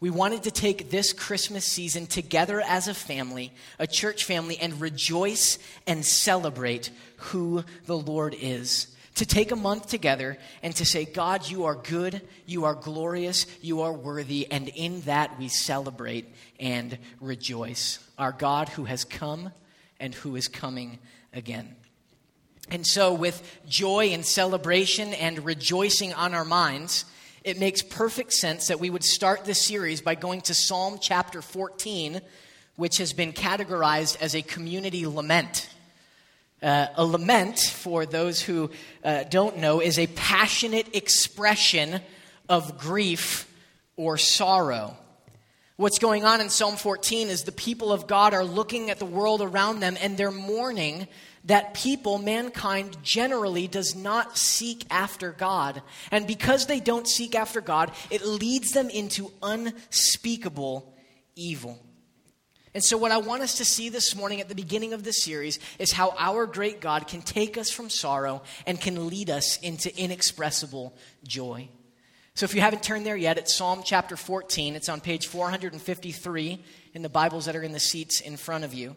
We 0.00 0.10
wanted 0.10 0.44
to 0.44 0.50
take 0.50 0.90
this 0.90 1.12
Christmas 1.12 1.64
season 1.66 2.06
together 2.06 2.60
as 2.60 2.88
a 2.88 2.94
family, 2.94 3.52
a 3.78 3.86
church 3.86 4.24
family, 4.24 4.58
and 4.58 4.80
rejoice 4.80 5.58
and 5.86 6.04
celebrate 6.04 6.90
who 7.16 7.64
the 7.84 7.98
Lord 7.98 8.34
is. 8.38 8.94
To 9.16 9.26
take 9.26 9.50
a 9.50 9.56
month 9.56 9.88
together 9.88 10.38
and 10.62 10.74
to 10.76 10.86
say, 10.86 11.04
God, 11.04 11.46
you 11.46 11.64
are 11.64 11.74
good, 11.74 12.22
you 12.46 12.64
are 12.64 12.74
glorious, 12.74 13.44
you 13.60 13.82
are 13.82 13.92
worthy, 13.92 14.50
and 14.50 14.68
in 14.68 15.02
that 15.02 15.38
we 15.38 15.48
celebrate 15.48 16.32
and 16.58 16.96
rejoice. 17.20 17.98
Our 18.18 18.32
God 18.32 18.70
who 18.70 18.84
has 18.84 19.04
come 19.04 19.52
and 19.98 20.14
who 20.14 20.36
is 20.36 20.48
coming 20.48 20.98
again. 21.34 21.76
And 22.72 22.86
so, 22.86 23.12
with 23.12 23.42
joy 23.68 24.10
and 24.10 24.24
celebration 24.24 25.12
and 25.12 25.44
rejoicing 25.44 26.14
on 26.14 26.34
our 26.34 26.44
minds, 26.44 27.04
it 27.42 27.58
makes 27.58 27.82
perfect 27.82 28.32
sense 28.32 28.68
that 28.68 28.78
we 28.78 28.90
would 28.90 29.02
start 29.02 29.44
this 29.44 29.60
series 29.60 30.00
by 30.00 30.14
going 30.14 30.42
to 30.42 30.54
Psalm 30.54 30.98
chapter 31.00 31.42
14, 31.42 32.20
which 32.76 32.98
has 32.98 33.12
been 33.12 33.32
categorized 33.32 34.22
as 34.22 34.36
a 34.36 34.42
community 34.42 35.04
lament. 35.04 35.68
Uh, 36.62 36.86
a 36.94 37.04
lament, 37.04 37.58
for 37.58 38.06
those 38.06 38.40
who 38.40 38.70
uh, 39.02 39.24
don't 39.24 39.58
know, 39.58 39.80
is 39.80 39.98
a 39.98 40.06
passionate 40.08 40.94
expression 40.94 42.00
of 42.48 42.78
grief 42.78 43.52
or 43.96 44.16
sorrow. 44.16 44.96
What's 45.76 45.98
going 45.98 46.24
on 46.24 46.40
in 46.40 46.50
Psalm 46.50 46.76
14 46.76 47.30
is 47.30 47.42
the 47.42 47.52
people 47.52 47.90
of 47.90 48.06
God 48.06 48.32
are 48.32 48.44
looking 48.44 48.90
at 48.90 49.00
the 49.00 49.06
world 49.06 49.42
around 49.42 49.80
them 49.80 49.96
and 50.00 50.16
they're 50.16 50.30
mourning 50.30 51.08
that 51.44 51.74
people, 51.74 52.18
mankind 52.18 52.96
generally, 53.02 53.66
does 53.66 53.94
not 53.94 54.36
seek 54.36 54.84
after 54.90 55.32
God. 55.32 55.82
And 56.10 56.26
because 56.26 56.66
they 56.66 56.80
don't 56.80 57.08
seek 57.08 57.34
after 57.34 57.60
God, 57.60 57.92
it 58.10 58.24
leads 58.24 58.70
them 58.70 58.90
into 58.90 59.32
unspeakable 59.42 60.94
evil. 61.36 61.78
And 62.72 62.84
so, 62.84 62.96
what 62.96 63.10
I 63.10 63.18
want 63.18 63.42
us 63.42 63.56
to 63.56 63.64
see 63.64 63.88
this 63.88 64.14
morning 64.14 64.40
at 64.40 64.48
the 64.48 64.54
beginning 64.54 64.92
of 64.92 65.02
this 65.02 65.24
series 65.24 65.58
is 65.78 65.90
how 65.90 66.14
our 66.16 66.46
great 66.46 66.80
God 66.80 67.08
can 67.08 67.20
take 67.20 67.58
us 67.58 67.70
from 67.70 67.90
sorrow 67.90 68.42
and 68.66 68.80
can 68.80 69.08
lead 69.08 69.28
us 69.28 69.58
into 69.60 69.96
inexpressible 69.98 70.94
joy. 71.26 71.68
So 72.34 72.44
if 72.44 72.54
you 72.54 72.60
haven't 72.60 72.82
turned 72.82 73.04
there 73.04 73.16
yet, 73.16 73.38
it's 73.38 73.54
Psalm 73.54 73.82
chapter 73.84 74.16
14. 74.16 74.76
It's 74.76 74.88
on 74.88 75.00
page 75.00 75.26
453 75.26 76.64
in 76.94 77.02
the 77.02 77.08
Bibles 77.08 77.46
that 77.46 77.56
are 77.56 77.62
in 77.62 77.72
the 77.72 77.80
seats 77.80 78.20
in 78.20 78.36
front 78.36 78.64
of 78.64 78.72
you. 78.72 78.96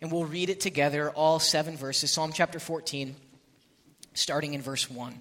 And 0.00 0.12
we'll 0.12 0.24
read 0.24 0.50
it 0.50 0.60
together, 0.60 1.10
all 1.10 1.38
seven 1.38 1.76
verses. 1.76 2.12
Psalm 2.12 2.32
chapter 2.32 2.58
14, 2.58 3.16
starting 4.14 4.54
in 4.54 4.62
verse 4.62 4.90
1. 4.90 5.20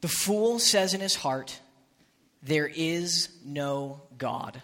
The 0.00 0.08
fool 0.08 0.58
says 0.58 0.94
in 0.94 1.00
his 1.00 1.16
heart, 1.16 1.58
There 2.42 2.68
is 2.68 3.28
no 3.44 4.02
God. 4.16 4.62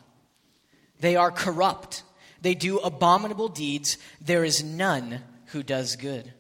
They 1.01 1.17
are 1.17 1.31
corrupt. 1.31 2.03
They 2.43 2.55
do 2.55 2.79
abominable 2.79 3.49
deeds. 3.49 3.99
There 4.21 4.45
is 4.45 4.63
none 4.63 5.21
who 5.47 5.63
does 5.63 5.97
good. 5.97 6.33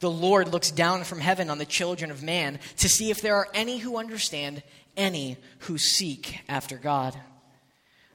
The 0.00 0.10
Lord 0.10 0.48
looks 0.48 0.70
down 0.70 1.04
from 1.04 1.20
heaven 1.20 1.48
on 1.48 1.58
the 1.58 1.64
children 1.64 2.10
of 2.10 2.22
man 2.22 2.58
to 2.78 2.88
see 2.88 3.10
if 3.10 3.22
there 3.22 3.36
are 3.36 3.48
any 3.54 3.78
who 3.78 3.96
understand, 3.96 4.62
any 4.96 5.38
who 5.60 5.78
seek 5.78 6.40
after 6.48 6.76
God. 6.76 7.18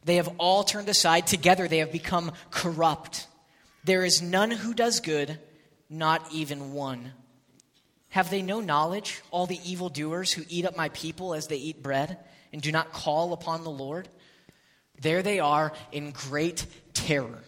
They 0.03 0.15
have 0.15 0.33
all 0.37 0.63
turned 0.63 0.89
aside. 0.89 1.27
Together 1.27 1.67
they 1.67 1.79
have 1.79 1.91
become 1.91 2.31
corrupt. 2.51 3.27
There 3.83 4.03
is 4.03 4.21
none 4.21 4.51
who 4.51 4.73
does 4.73 4.99
good, 4.99 5.39
not 5.89 6.31
even 6.31 6.73
one. 6.73 7.13
Have 8.09 8.29
they 8.29 8.41
no 8.41 8.59
knowledge, 8.59 9.21
all 9.29 9.45
the 9.45 9.59
evildoers 9.63 10.31
who 10.31 10.43
eat 10.49 10.65
up 10.65 10.75
my 10.75 10.89
people 10.89 11.33
as 11.33 11.47
they 11.47 11.57
eat 11.57 11.83
bread 11.83 12.17
and 12.51 12.61
do 12.61 12.71
not 12.71 12.91
call 12.91 13.33
upon 13.33 13.63
the 13.63 13.69
Lord? 13.69 14.09
There 14.99 15.21
they 15.21 15.39
are 15.39 15.71
in 15.91 16.11
great 16.11 16.65
terror, 16.93 17.43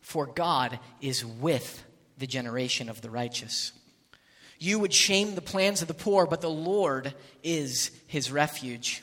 for 0.00 0.26
God 0.26 0.78
is 1.00 1.24
with 1.24 1.84
the 2.18 2.26
generation 2.26 2.88
of 2.88 3.00
the 3.00 3.10
righteous. 3.10 3.72
You 4.58 4.78
would 4.78 4.92
shame 4.92 5.34
the 5.34 5.40
plans 5.40 5.82
of 5.82 5.88
the 5.88 5.94
poor, 5.94 6.26
but 6.26 6.40
the 6.40 6.50
Lord 6.50 7.14
is 7.42 7.90
his 8.06 8.30
refuge. 8.30 9.02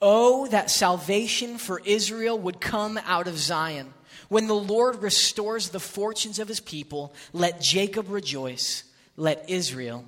Oh, 0.00 0.46
that 0.48 0.70
salvation 0.70 1.58
for 1.58 1.80
Israel 1.84 2.38
would 2.38 2.60
come 2.60 2.98
out 3.06 3.28
of 3.28 3.38
Zion. 3.38 3.92
When 4.28 4.46
the 4.46 4.54
Lord 4.54 5.02
restores 5.02 5.68
the 5.68 5.80
fortunes 5.80 6.38
of 6.38 6.48
his 6.48 6.60
people, 6.60 7.14
let 7.32 7.60
Jacob 7.60 8.10
rejoice, 8.10 8.84
let 9.16 9.48
Israel 9.48 10.04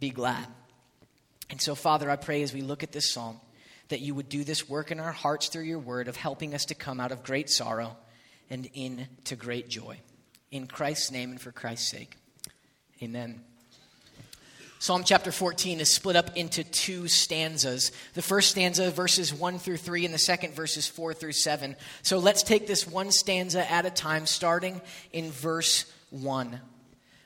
be 0.00 0.10
glad. 0.10 0.46
And 1.48 1.60
so, 1.60 1.74
Father, 1.74 2.10
I 2.10 2.16
pray 2.16 2.42
as 2.42 2.52
we 2.52 2.62
look 2.62 2.82
at 2.82 2.92
this 2.92 3.12
psalm 3.12 3.40
that 3.88 4.00
you 4.00 4.14
would 4.14 4.28
do 4.28 4.42
this 4.42 4.68
work 4.68 4.90
in 4.90 4.98
our 4.98 5.12
hearts 5.12 5.48
through 5.48 5.64
your 5.64 5.78
word 5.78 6.08
of 6.08 6.16
helping 6.16 6.54
us 6.54 6.64
to 6.66 6.74
come 6.74 6.98
out 6.98 7.12
of 7.12 7.22
great 7.22 7.50
sorrow 7.50 7.96
and 8.50 8.68
into 8.74 9.36
great 9.36 9.68
joy. 9.68 9.98
In 10.50 10.66
Christ's 10.66 11.10
name 11.10 11.30
and 11.30 11.40
for 11.40 11.52
Christ's 11.52 11.90
sake. 11.90 12.16
Amen. 13.02 13.42
Psalm 14.82 15.04
chapter 15.04 15.30
14 15.30 15.78
is 15.78 15.94
split 15.94 16.16
up 16.16 16.36
into 16.36 16.64
two 16.64 17.06
stanzas. 17.06 17.92
The 18.14 18.20
first 18.20 18.50
stanza, 18.50 18.90
verses 18.90 19.32
1 19.32 19.60
through 19.60 19.76
3, 19.76 20.06
and 20.06 20.12
the 20.12 20.18
second, 20.18 20.54
verses 20.54 20.88
4 20.88 21.14
through 21.14 21.34
7. 21.34 21.76
So 22.02 22.18
let's 22.18 22.42
take 22.42 22.66
this 22.66 22.84
one 22.84 23.12
stanza 23.12 23.70
at 23.70 23.86
a 23.86 23.90
time, 23.90 24.26
starting 24.26 24.80
in 25.12 25.30
verse 25.30 25.84
1. 26.10 26.58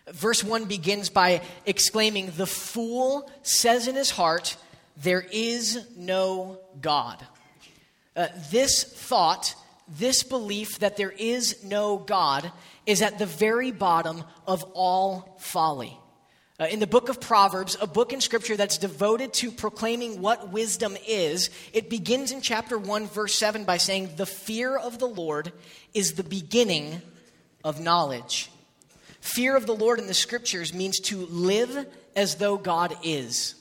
Verse 0.09 0.45
1 0.45 0.67
begins 0.67 1.09
by 1.09 1.41
exclaiming, 1.65 2.31
The 2.37 2.47
fool 2.47 3.31
says 3.41 3.89
in 3.89 3.95
his 3.95 4.11
heart, 4.11 4.59
there 4.99 5.25
is 5.33 5.83
no 5.97 6.59
God. 6.83 7.27
Uh, 8.15 8.29
this 8.51 8.85
thought, 8.85 9.55
this 9.89 10.23
belief 10.25 10.81
that 10.81 10.99
there 10.99 11.15
is 11.17 11.65
no 11.65 11.97
God, 11.97 12.53
is 12.85 13.01
at 13.01 13.19
the 13.19 13.25
very 13.25 13.71
bottom 13.71 14.25
of 14.47 14.63
all 14.75 15.39
folly. 15.41 15.99
Uh, 16.59 16.65
in 16.65 16.81
the 16.81 16.87
book 16.87 17.11
of 17.11 17.21
Proverbs, 17.21 17.77
a 17.83 17.87
book 17.87 18.15
in 18.15 18.21
Scripture 18.23 18.57
that's 18.57 18.79
devoted 18.79 19.35
to 19.35 19.51
proclaiming 19.51 20.23
what 20.23 20.53
wisdom 20.53 20.97
is, 21.07 21.51
it 21.75 21.91
begins 21.91 22.33
in 22.33 22.41
chapter 22.41 22.79
1, 22.79 23.09
verse 23.09 23.35
7 23.35 23.65
by 23.65 23.77
saying, 23.77 24.11
The 24.17 24.25
fear 24.25 24.75
of 24.75 24.99
the 24.99 25.09
Lord 25.09 25.53
is 25.93 26.15
the 26.15 26.25
beginning 26.25 27.03
of 27.63 27.79
knowledge. 27.79 28.51
Fear 29.21 29.57
of 29.57 29.67
the 29.67 29.75
Lord 29.75 29.99
in 29.99 30.07
the 30.07 30.15
Scriptures 30.15 30.73
means 30.73 30.99
to 31.01 31.27
live 31.27 31.87
as 32.15 32.37
though 32.37 32.57
God 32.57 32.97
is 33.03 33.55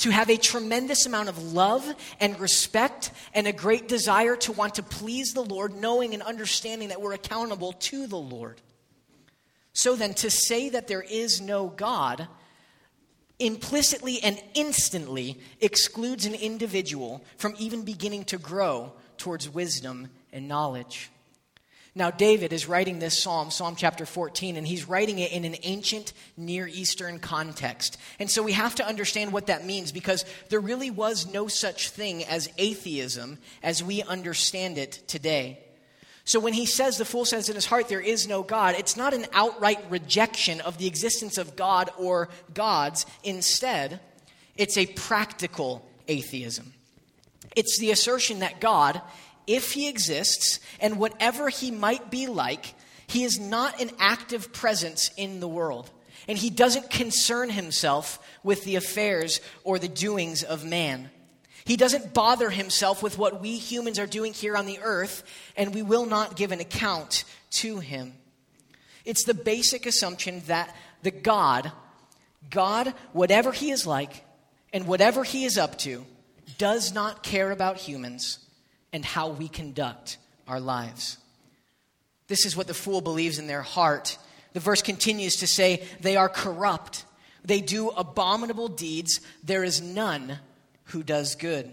to 0.00 0.10
have 0.10 0.30
a 0.30 0.36
tremendous 0.38 1.04
amount 1.04 1.28
of 1.28 1.52
love 1.52 1.86
and 2.20 2.40
respect 2.40 3.10
and 3.34 3.46
a 3.46 3.52
great 3.52 3.86
desire 3.86 4.34
to 4.34 4.50
want 4.50 4.76
to 4.76 4.82
please 4.82 5.34
the 5.34 5.42
Lord, 5.42 5.76
knowing 5.76 6.14
and 6.14 6.22
understanding 6.22 6.88
that 6.88 7.02
we're 7.02 7.12
accountable 7.12 7.72
to 7.72 8.06
the 8.06 8.16
Lord. 8.16 8.62
So 9.74 9.96
then, 9.96 10.14
to 10.14 10.30
say 10.30 10.70
that 10.70 10.88
there 10.88 11.02
is 11.02 11.42
no 11.42 11.68
God 11.68 12.28
implicitly 13.40 14.22
and 14.22 14.40
instantly 14.54 15.40
excludes 15.60 16.26
an 16.26 16.34
individual 16.34 17.24
from 17.36 17.54
even 17.58 17.82
beginning 17.82 18.24
to 18.24 18.38
grow 18.38 18.92
towards 19.16 19.48
wisdom 19.48 20.08
and 20.32 20.46
knowledge. 20.46 21.10
Now, 21.94 22.10
David 22.12 22.52
is 22.52 22.68
writing 22.68 23.00
this 23.00 23.20
psalm, 23.20 23.50
Psalm 23.50 23.74
chapter 23.74 24.06
14, 24.06 24.56
and 24.56 24.66
he's 24.66 24.88
writing 24.88 25.18
it 25.18 25.32
in 25.32 25.44
an 25.44 25.56
ancient 25.64 26.12
Near 26.36 26.68
Eastern 26.68 27.18
context. 27.18 27.98
And 28.20 28.30
so 28.30 28.44
we 28.44 28.52
have 28.52 28.76
to 28.76 28.86
understand 28.86 29.32
what 29.32 29.48
that 29.48 29.66
means 29.66 29.90
because 29.90 30.24
there 30.50 30.60
really 30.60 30.90
was 30.90 31.32
no 31.32 31.48
such 31.48 31.90
thing 31.90 32.24
as 32.24 32.48
atheism 32.58 33.38
as 33.62 33.82
we 33.82 34.02
understand 34.02 34.78
it 34.78 35.00
today. 35.08 35.58
So 36.30 36.38
when 36.38 36.52
he 36.52 36.64
says, 36.64 36.96
the 36.96 37.04
fool 37.04 37.24
says 37.24 37.48
in 37.48 37.56
his 37.56 37.66
heart, 37.66 37.88
there 37.88 38.00
is 38.00 38.28
no 38.28 38.44
God, 38.44 38.76
it's 38.78 38.96
not 38.96 39.14
an 39.14 39.26
outright 39.32 39.84
rejection 39.90 40.60
of 40.60 40.78
the 40.78 40.86
existence 40.86 41.38
of 41.38 41.56
God 41.56 41.90
or 41.98 42.28
gods. 42.54 43.04
Instead, 43.24 43.98
it's 44.56 44.78
a 44.78 44.86
practical 44.86 45.84
atheism. 46.06 46.72
It's 47.56 47.80
the 47.80 47.90
assertion 47.90 48.38
that 48.38 48.60
God 48.60 49.02
if 49.50 49.72
he 49.72 49.88
exists, 49.88 50.60
and 50.78 50.96
whatever 50.96 51.48
he 51.48 51.72
might 51.72 52.08
be 52.08 52.28
like, 52.28 52.74
he 53.08 53.24
is 53.24 53.40
not 53.40 53.80
an 53.80 53.90
active 53.98 54.52
presence 54.52 55.10
in 55.16 55.40
the 55.40 55.48
world. 55.48 55.90
And 56.28 56.38
he 56.38 56.50
doesn't 56.50 56.90
concern 56.90 57.50
himself 57.50 58.24
with 58.44 58.62
the 58.62 58.76
affairs 58.76 59.40
or 59.64 59.80
the 59.80 59.88
doings 59.88 60.44
of 60.44 60.64
man. 60.64 61.10
He 61.64 61.76
doesn't 61.76 62.14
bother 62.14 62.50
himself 62.50 63.02
with 63.02 63.18
what 63.18 63.40
we 63.40 63.56
humans 63.56 63.98
are 63.98 64.06
doing 64.06 64.32
here 64.32 64.56
on 64.56 64.66
the 64.66 64.78
earth, 64.82 65.22
and 65.56 65.74
we 65.74 65.82
will 65.82 66.06
not 66.06 66.36
give 66.36 66.52
an 66.52 66.60
account 66.60 67.24
to 67.50 67.78
him. 67.78 68.14
It's 69.04 69.24
the 69.24 69.34
basic 69.34 69.86
assumption 69.86 70.42
that 70.46 70.74
the 71.02 71.10
God, 71.10 71.72
God, 72.50 72.94
whatever 73.12 73.52
he 73.52 73.70
is 73.70 73.86
like 73.86 74.24
and 74.72 74.86
whatever 74.86 75.24
he 75.24 75.44
is 75.44 75.58
up 75.58 75.78
to, 75.78 76.04
does 76.58 76.92
not 76.92 77.22
care 77.22 77.50
about 77.50 77.76
humans 77.76 78.38
and 78.92 79.04
how 79.04 79.28
we 79.30 79.48
conduct 79.48 80.18
our 80.46 80.60
lives. 80.60 81.18
This 82.28 82.44
is 82.44 82.56
what 82.56 82.66
the 82.66 82.74
fool 82.74 83.00
believes 83.00 83.38
in 83.38 83.46
their 83.46 83.62
heart. 83.62 84.18
The 84.52 84.60
verse 84.60 84.82
continues 84.82 85.36
to 85.36 85.46
say, 85.46 85.82
They 86.00 86.16
are 86.16 86.28
corrupt. 86.28 87.04
They 87.44 87.60
do 87.60 87.88
abominable 87.88 88.68
deeds. 88.68 89.20
There 89.42 89.64
is 89.64 89.80
none 89.80 90.38
who 90.90 91.02
does 91.02 91.34
good. 91.34 91.72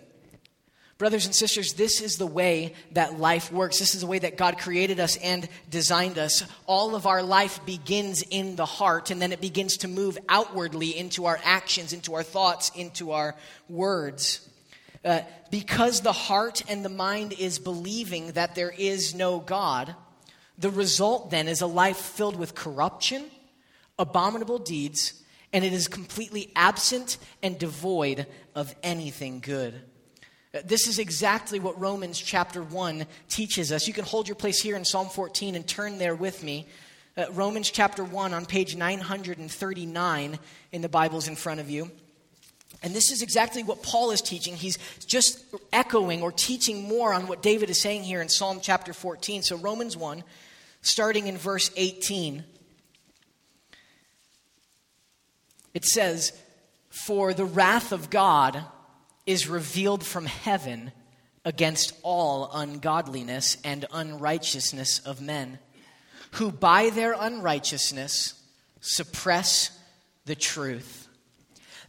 Brothers 0.97 1.27
and 1.27 1.35
sisters, 1.35 1.73
this 1.73 2.01
is 2.01 2.17
the 2.17 2.25
way 2.25 2.73
that 2.93 3.19
life 3.19 3.51
works. 3.51 3.77
This 3.77 3.93
is 3.93 4.01
the 4.01 4.07
way 4.07 4.17
that 4.17 4.35
God 4.35 4.57
created 4.57 4.99
us 4.99 5.15
and 5.17 5.47
designed 5.69 6.17
us. 6.17 6.43
All 6.65 6.95
of 6.95 7.05
our 7.05 7.21
life 7.21 7.63
begins 7.67 8.23
in 8.23 8.55
the 8.55 8.65
heart, 8.65 9.11
and 9.11 9.21
then 9.21 9.31
it 9.31 9.39
begins 9.39 9.77
to 9.77 9.87
move 9.87 10.17
outwardly 10.27 10.97
into 10.97 11.25
our 11.25 11.39
actions, 11.43 11.93
into 11.93 12.15
our 12.15 12.23
thoughts, 12.23 12.71
into 12.75 13.11
our 13.11 13.35
words. 13.69 14.49
Uh, 15.05 15.21
because 15.51 16.01
the 16.01 16.11
heart 16.11 16.63
and 16.67 16.83
the 16.83 16.89
mind 16.89 17.31
is 17.37 17.59
believing 17.59 18.31
that 18.31 18.55
there 18.55 18.73
is 18.75 19.13
no 19.13 19.39
God, 19.39 19.93
the 20.57 20.71
result 20.71 21.29
then 21.29 21.47
is 21.47 21.61
a 21.61 21.67
life 21.67 21.97
filled 21.97 22.35
with 22.35 22.55
corruption, 22.55 23.25
abominable 23.99 24.57
deeds, 24.57 25.13
and 25.53 25.63
it 25.63 25.73
is 25.73 25.87
completely 25.87 26.51
absent 26.55 27.17
and 27.41 27.57
devoid 27.57 28.27
of 28.55 28.73
anything 28.83 29.39
good. 29.39 29.73
Uh, 30.53 30.59
this 30.65 30.87
is 30.87 30.99
exactly 30.99 31.59
what 31.59 31.79
Romans 31.79 32.19
chapter 32.19 32.61
1 32.61 33.05
teaches 33.29 33.71
us. 33.71 33.87
You 33.87 33.93
can 33.93 34.05
hold 34.05 34.27
your 34.27 34.35
place 34.35 34.61
here 34.61 34.75
in 34.75 34.85
Psalm 34.85 35.09
14 35.09 35.55
and 35.55 35.67
turn 35.67 35.97
there 35.97 36.15
with 36.15 36.43
me. 36.43 36.67
Uh, 37.15 37.25
Romans 37.31 37.71
chapter 37.71 38.03
1 38.03 38.33
on 38.33 38.45
page 38.45 38.75
939 38.75 40.39
in 40.71 40.81
the 40.81 40.89
Bibles 40.89 41.27
in 41.27 41.35
front 41.35 41.59
of 41.59 41.69
you. 41.69 41.91
And 42.83 42.93
this 42.93 43.11
is 43.11 43.21
exactly 43.21 43.63
what 43.63 43.81
Paul 43.81 44.11
is 44.11 44.21
teaching. 44.21 44.55
He's 44.55 44.77
just 45.05 45.43
echoing 45.73 46.21
or 46.21 46.31
teaching 46.31 46.87
more 46.87 47.13
on 47.13 47.27
what 47.27 47.41
David 47.41 47.69
is 47.69 47.81
saying 47.81 48.03
here 48.03 48.21
in 48.21 48.29
Psalm 48.29 48.59
chapter 48.61 48.93
14. 48.93 49.41
So, 49.41 49.57
Romans 49.57 49.97
1, 49.97 50.23
starting 50.81 51.27
in 51.27 51.37
verse 51.37 51.71
18, 51.75 52.43
it 55.77 55.85
says, 55.85 56.33
For 56.89 57.35
the 57.35 57.45
wrath 57.45 57.91
of 57.91 58.09
God 58.09 58.65
is 59.27 59.47
revealed 59.47 60.03
from 60.03 60.25
heaven 60.25 60.91
against 61.45 61.93
all 62.01 62.49
ungodliness 62.51 63.57
and 63.63 63.85
unrighteousness 63.93 64.97
of 65.05 65.21
men, 65.21 65.59
who 66.31 66.51
by 66.51 66.89
their 66.89 67.13
unrighteousness 67.13 68.33
suppress 68.81 69.69
the 70.25 70.33
truth. 70.33 71.07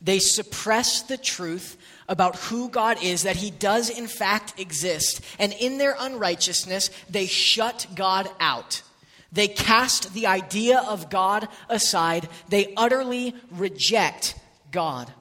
They 0.03 0.19
suppress 0.19 1.01
the 1.01 1.17
truth 1.17 1.79
about 2.11 2.37
who 2.37 2.69
God 2.69 3.03
is, 3.03 3.23
that 3.23 3.37
He 3.37 3.51
does 3.51 3.89
in 3.89 4.07
fact 4.07 4.61
exist. 4.61 5.23
And 5.39 5.55
in 5.55 5.79
their 5.79 5.97
unrighteousness, 5.99 6.91
they 7.09 7.25
shut 7.25 7.87
God 7.95 8.29
out. 8.39 8.83
They 9.31 9.49
cast 9.49 10.15
the 10.15 10.27
idea 10.27 10.79
of 10.79 11.11
God 11.11 11.49
aside. 11.69 12.29
They 12.49 12.73
utterly 12.77 13.35
reject 13.51 14.35
God. 14.71 15.13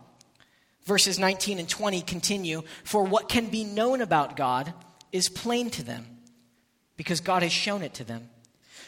Verses 0.86 1.20
19 1.20 1.60
and 1.60 1.68
20 1.68 2.02
continue 2.02 2.64
For 2.84 3.04
what 3.04 3.28
can 3.28 3.48
be 3.48 3.64
known 3.66 4.02
about 4.02 4.38
God 4.38 4.74
is 5.12 5.28
plain 5.28 5.70
to 5.72 5.84
them, 5.84 6.06
because 6.96 7.20
God 7.20 7.44
has 7.44 7.52
shown 7.52 7.82
it 7.82 7.96
to 7.96 8.04
them. 8.06 8.30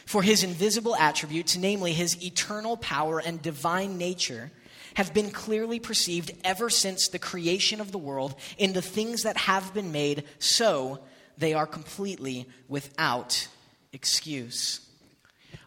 For 0.06 0.22
his 0.22 0.42
invisible 0.42 0.96
attributes, 0.96 1.56
namely 1.56 1.92
his 1.92 2.22
eternal 2.24 2.76
power 2.76 3.20
and 3.20 3.40
divine 3.42 3.98
nature, 3.98 4.50
have 4.94 5.14
been 5.14 5.30
clearly 5.30 5.78
perceived 5.78 6.32
ever 6.42 6.68
since 6.70 7.08
the 7.08 7.18
creation 7.18 7.80
of 7.80 7.92
the 7.92 7.98
world 7.98 8.34
in 8.58 8.72
the 8.72 8.82
things 8.82 9.22
that 9.22 9.36
have 9.36 9.72
been 9.72 9.92
made, 9.92 10.24
so 10.38 10.98
they 11.38 11.54
are 11.54 11.66
completely 11.66 12.48
without 12.68 13.46
excuse. 13.92 14.80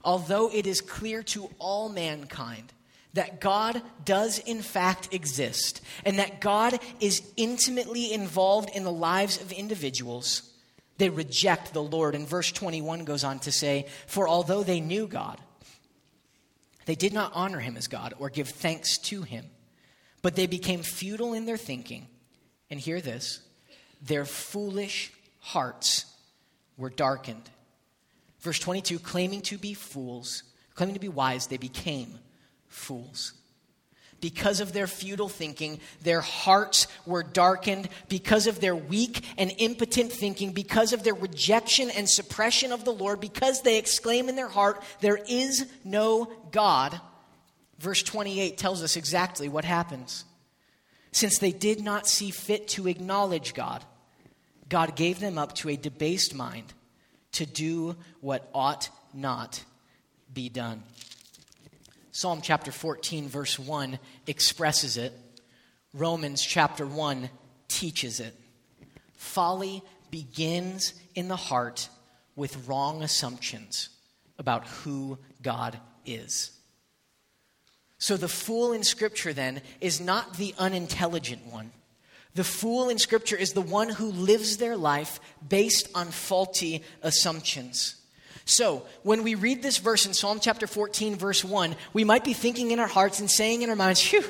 Although 0.03 0.49
it 0.51 0.67
is 0.67 0.81
clear 0.81 1.23
to 1.23 1.49
all 1.59 1.89
mankind 1.89 2.73
that 3.13 3.39
God 3.39 3.81
does 4.03 4.39
in 4.39 4.61
fact 4.61 5.13
exist 5.13 5.81
and 6.03 6.19
that 6.19 6.41
God 6.41 6.79
is 6.99 7.21
intimately 7.37 8.11
involved 8.11 8.69
in 8.75 8.83
the 8.83 8.91
lives 8.91 9.39
of 9.39 9.51
individuals, 9.51 10.53
they 10.97 11.09
reject 11.09 11.73
the 11.73 11.83
Lord. 11.83 12.15
And 12.15 12.27
verse 12.27 12.51
21 12.51 13.05
goes 13.05 13.23
on 13.23 13.39
to 13.39 13.51
say, 13.51 13.87
For 14.07 14.27
although 14.27 14.63
they 14.63 14.81
knew 14.81 15.07
God, 15.07 15.39
they 16.85 16.95
did 16.95 17.13
not 17.13 17.31
honor 17.33 17.59
him 17.59 17.77
as 17.77 17.87
God 17.87 18.13
or 18.19 18.29
give 18.29 18.49
thanks 18.49 18.97
to 18.99 19.21
him, 19.21 19.45
but 20.21 20.35
they 20.35 20.47
became 20.47 20.81
futile 20.81 21.33
in 21.33 21.45
their 21.45 21.57
thinking. 21.57 22.07
And 22.69 22.79
hear 22.79 23.01
this 23.01 23.41
their 24.01 24.25
foolish 24.25 25.13
hearts 25.39 26.05
were 26.77 26.89
darkened. 26.89 27.49
Verse 28.43 28.59
22 28.59 28.99
claiming 28.99 29.41
to 29.43 29.57
be 29.57 29.73
fools, 29.73 30.43
claiming 30.75 30.93
to 30.95 30.99
be 30.99 31.09
wise, 31.09 31.47
they 31.47 31.57
became 31.57 32.19
fools. 32.67 33.33
Because 34.19 34.59
of 34.59 34.71
their 34.71 34.87
futile 34.87 35.27
thinking, 35.27 35.79
their 36.01 36.21
hearts 36.21 36.87
were 37.05 37.23
darkened. 37.23 37.89
Because 38.07 38.47
of 38.47 38.61
their 38.61 38.75
weak 38.75 39.25
and 39.37 39.53
impotent 39.57 40.13
thinking, 40.13 40.53
because 40.53 40.93
of 40.93 41.03
their 41.03 41.13
rejection 41.13 41.89
and 41.89 42.09
suppression 42.09 42.71
of 42.71 42.85
the 42.85 42.93
Lord, 42.93 43.19
because 43.19 43.61
they 43.61 43.77
exclaim 43.77 44.29
in 44.29 44.37
their 44.37 44.47
heart, 44.47 44.81
There 45.01 45.19
is 45.27 45.65
no 45.83 46.31
God. 46.51 46.99
Verse 47.79 48.01
28 48.01 48.57
tells 48.57 48.81
us 48.81 48.95
exactly 48.95 49.49
what 49.49 49.65
happens. 49.65 50.23
Since 51.11 51.39
they 51.39 51.51
did 51.51 51.81
not 51.81 52.07
see 52.07 52.31
fit 52.31 52.69
to 52.69 52.87
acknowledge 52.87 53.53
God, 53.53 53.83
God 54.69 54.95
gave 54.95 55.19
them 55.19 55.37
up 55.37 55.53
to 55.55 55.69
a 55.69 55.75
debased 55.75 56.33
mind 56.33 56.73
to 57.33 57.45
do 57.45 57.95
what 58.21 58.49
ought 58.53 58.89
not 59.13 59.63
be 60.33 60.49
done. 60.49 60.83
Psalm 62.11 62.41
chapter 62.41 62.71
14, 62.71 63.27
verse 63.27 63.57
1 63.57 63.99
expresses 64.27 64.97
it. 64.97 65.13
Romans 65.93 66.41
chapter 66.41 66.85
1 66.85 67.29
teaches 67.67 68.19
it. 68.19 68.35
Folly 69.15 69.81
begins 70.11 70.93
in 71.15 71.27
the 71.27 71.35
heart 71.35 71.89
with 72.35 72.67
wrong 72.67 73.01
assumptions 73.01 73.89
about 74.37 74.67
who 74.67 75.17
God 75.41 75.79
is. 76.05 76.51
So 77.97 78.17
the 78.17 78.27
fool 78.27 78.73
in 78.73 78.83
Scripture 78.83 79.33
then 79.33 79.61
is 79.79 80.01
not 80.01 80.35
the 80.37 80.53
unintelligent 80.59 81.45
one. 81.47 81.71
The 82.35 82.43
fool 82.43 82.89
in 82.89 82.97
Scripture 82.97 83.35
is 83.35 83.53
the 83.53 83.61
one 83.61 83.89
who 83.89 84.11
lives 84.11 84.57
their 84.57 84.75
life 84.75 85.19
based 85.47 85.87
on 85.93 86.07
faulty 86.07 86.83
assumptions. 87.01 87.95
So, 88.45 88.85
when 89.03 89.23
we 89.23 89.35
read 89.35 89.61
this 89.61 89.77
verse 89.77 90.05
in 90.05 90.13
Psalm 90.13 90.39
chapter 90.41 90.67
14, 90.67 91.15
verse 91.15 91.45
1, 91.45 91.75
we 91.93 92.03
might 92.03 92.23
be 92.23 92.33
thinking 92.33 92.71
in 92.71 92.79
our 92.79 92.87
hearts 92.87 93.19
and 93.19 93.31
saying 93.31 93.61
in 93.61 93.69
our 93.69 93.75
minds, 93.75 94.01
Phew, 94.01 94.23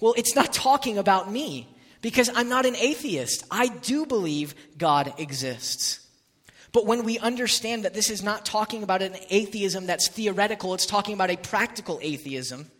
well, 0.00 0.14
it's 0.16 0.34
not 0.34 0.52
talking 0.52 0.96
about 0.96 1.30
me 1.30 1.68
because 2.00 2.30
I'm 2.34 2.48
not 2.48 2.64
an 2.64 2.76
atheist. 2.76 3.44
I 3.50 3.68
do 3.68 4.06
believe 4.06 4.54
God 4.78 5.12
exists. 5.18 6.06
But 6.72 6.86
when 6.86 7.04
we 7.04 7.18
understand 7.18 7.84
that 7.84 7.94
this 7.94 8.10
is 8.10 8.22
not 8.22 8.46
talking 8.46 8.82
about 8.82 9.02
an 9.02 9.16
atheism 9.28 9.86
that's 9.86 10.08
theoretical, 10.08 10.72
it's 10.72 10.86
talking 10.86 11.14
about 11.14 11.30
a 11.30 11.36
practical 11.36 11.98
atheism, 12.00 12.70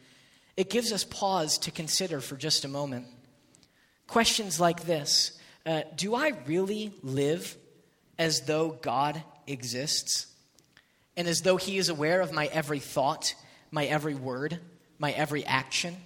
it 0.57 0.71
gives 0.71 0.93
us 0.93 1.05
pause 1.05 1.59
to 1.59 1.71
consider 1.71 2.21
for 2.21 2.37
just 2.37 2.65
a 2.65 2.69
moment. 2.69 3.07
Questions 4.11 4.59
like 4.59 4.87
this 4.87 5.39
uh, 5.65 5.83
Do 5.95 6.17
I 6.17 6.33
really 6.45 6.93
live 7.05 7.57
as 8.19 8.41
though 8.41 8.71
God 8.83 9.23
exists? 9.47 10.27
and 11.17 11.29
as 11.29 11.43
though 11.43 11.57
He 11.57 11.79
is 11.79 11.89
aware 11.89 12.21
of 12.21 12.33
my 12.33 12.47
every 12.47 12.81
thought, 12.81 13.35
my 13.71 13.85
every 13.85 14.17
word, 14.17 14.59
my 14.99 15.13
every 15.13 15.45
action? 15.45 15.97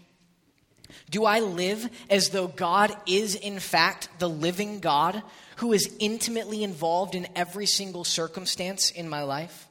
Do 1.09 1.25
I 1.25 1.41
live 1.41 1.89
as 2.11 2.29
though 2.29 2.49
God 2.49 2.95
is, 3.07 3.37
in 3.37 3.59
fact, 3.59 4.09
the 4.19 4.29
living 4.29 4.81
God 4.81 5.23
who 5.57 5.73
is 5.73 5.97
intimately 5.99 6.63
involved 6.63 7.15
in 7.15 7.27
every 7.35 7.65
single 7.67 8.05
circumstance 8.05 8.91
in 8.91 9.09
my 9.09 9.23
life? 9.23 9.67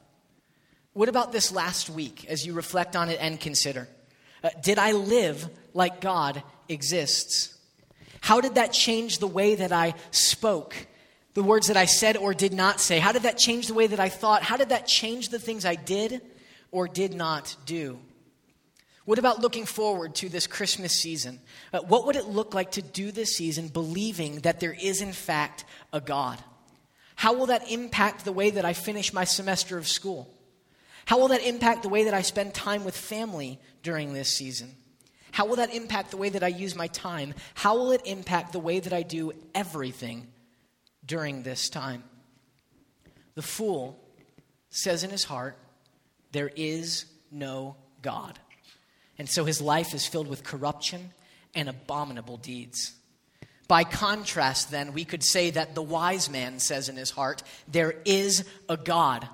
What 0.93 1.09
about 1.09 1.33
this 1.33 1.51
last 1.51 1.87
week 1.87 2.25
as 2.25 2.47
you 2.47 2.53
reflect 2.53 2.95
on 2.95 3.09
it 3.09 3.19
and 3.21 3.39
consider? 3.39 3.87
Uh, 4.43 4.49
did 4.63 4.79
I 4.79 4.93
live 4.93 5.47
like 5.73 6.01
God 6.01 6.41
exists? 6.67 7.52
How 8.23 8.39
did 8.39 8.55
that 8.55 8.71
change 8.71 9.17
the 9.17 9.27
way 9.27 9.55
that 9.55 9.73
I 9.73 9.95
spoke 10.11 10.87
the 11.33 11.43
words 11.43 11.67
that 11.67 11.75
I 11.75 11.83
said 11.83 12.15
or 12.15 12.33
did 12.33 12.53
not 12.53 12.79
say? 12.79 12.99
How 12.99 13.11
did 13.11 13.23
that 13.23 13.37
change 13.37 13.67
the 13.67 13.73
way 13.73 13.87
that 13.87 13.99
I 13.99 14.07
thought? 14.07 14.43
How 14.43 14.55
did 14.55 14.69
that 14.69 14.87
change 14.87 15.27
the 15.27 15.39
things 15.39 15.65
I 15.65 15.75
did 15.75 16.21
or 16.71 16.87
did 16.87 17.13
not 17.13 17.53
do? 17.65 17.99
What 19.03 19.19
about 19.19 19.41
looking 19.41 19.65
forward 19.65 20.15
to 20.15 20.29
this 20.29 20.47
Christmas 20.47 20.93
season? 20.93 21.41
Uh, 21.73 21.81
what 21.81 22.05
would 22.05 22.15
it 22.15 22.27
look 22.29 22.53
like 22.53 22.71
to 22.71 22.81
do 22.81 23.11
this 23.11 23.35
season 23.35 23.67
believing 23.67 24.39
that 24.39 24.61
there 24.61 24.71
is, 24.81 25.01
in 25.01 25.11
fact, 25.11 25.65
a 25.91 25.99
God? 25.99 26.39
How 27.15 27.33
will 27.33 27.47
that 27.47 27.69
impact 27.69 28.23
the 28.23 28.31
way 28.31 28.51
that 28.51 28.63
I 28.63 28.71
finish 28.71 29.11
my 29.11 29.25
semester 29.25 29.77
of 29.77 29.85
school? 29.85 30.33
How 31.03 31.19
will 31.19 31.27
that 31.27 31.45
impact 31.45 31.83
the 31.83 31.89
way 31.89 32.05
that 32.05 32.13
I 32.13 32.21
spend 32.21 32.53
time 32.53 32.85
with 32.85 32.95
family 32.95 33.59
during 33.81 34.13
this 34.13 34.29
season? 34.29 34.75
How 35.33 35.45
will 35.45 35.57
that 35.57 35.73
impact 35.73 36.11
the 36.11 36.17
way 36.17 36.29
that 36.29 36.43
I 36.43 36.47
use 36.47 36.75
my 36.75 36.87
time? 36.87 37.33
How 37.55 37.75
will 37.75 37.91
it 37.91 38.01
impact 38.05 38.53
the 38.53 38.59
way 38.59 38.79
that 38.79 38.93
I 38.93 39.01
do 39.01 39.33
everything 39.53 40.27
during 41.05 41.43
this 41.43 41.69
time. 41.69 42.03
The 43.35 43.41
fool 43.41 43.99
says 44.69 45.03
in 45.03 45.09
his 45.09 45.23
heart, 45.23 45.57
There 46.31 46.51
is 46.55 47.05
no 47.31 47.75
God. 48.01 48.39
And 49.17 49.29
so 49.29 49.45
his 49.45 49.61
life 49.61 49.93
is 49.93 50.07
filled 50.07 50.27
with 50.27 50.43
corruption 50.43 51.11
and 51.53 51.69
abominable 51.69 52.37
deeds. 52.37 52.93
By 53.67 53.83
contrast, 53.83 54.71
then, 54.71 54.93
we 54.93 55.05
could 55.05 55.23
say 55.23 55.51
that 55.51 55.73
the 55.73 55.81
wise 55.81 56.29
man 56.29 56.59
says 56.59 56.89
in 56.89 56.97
his 56.97 57.11
heart, 57.11 57.43
There 57.67 57.95
is 58.05 58.43
a 58.67 58.77
God, 58.77 59.27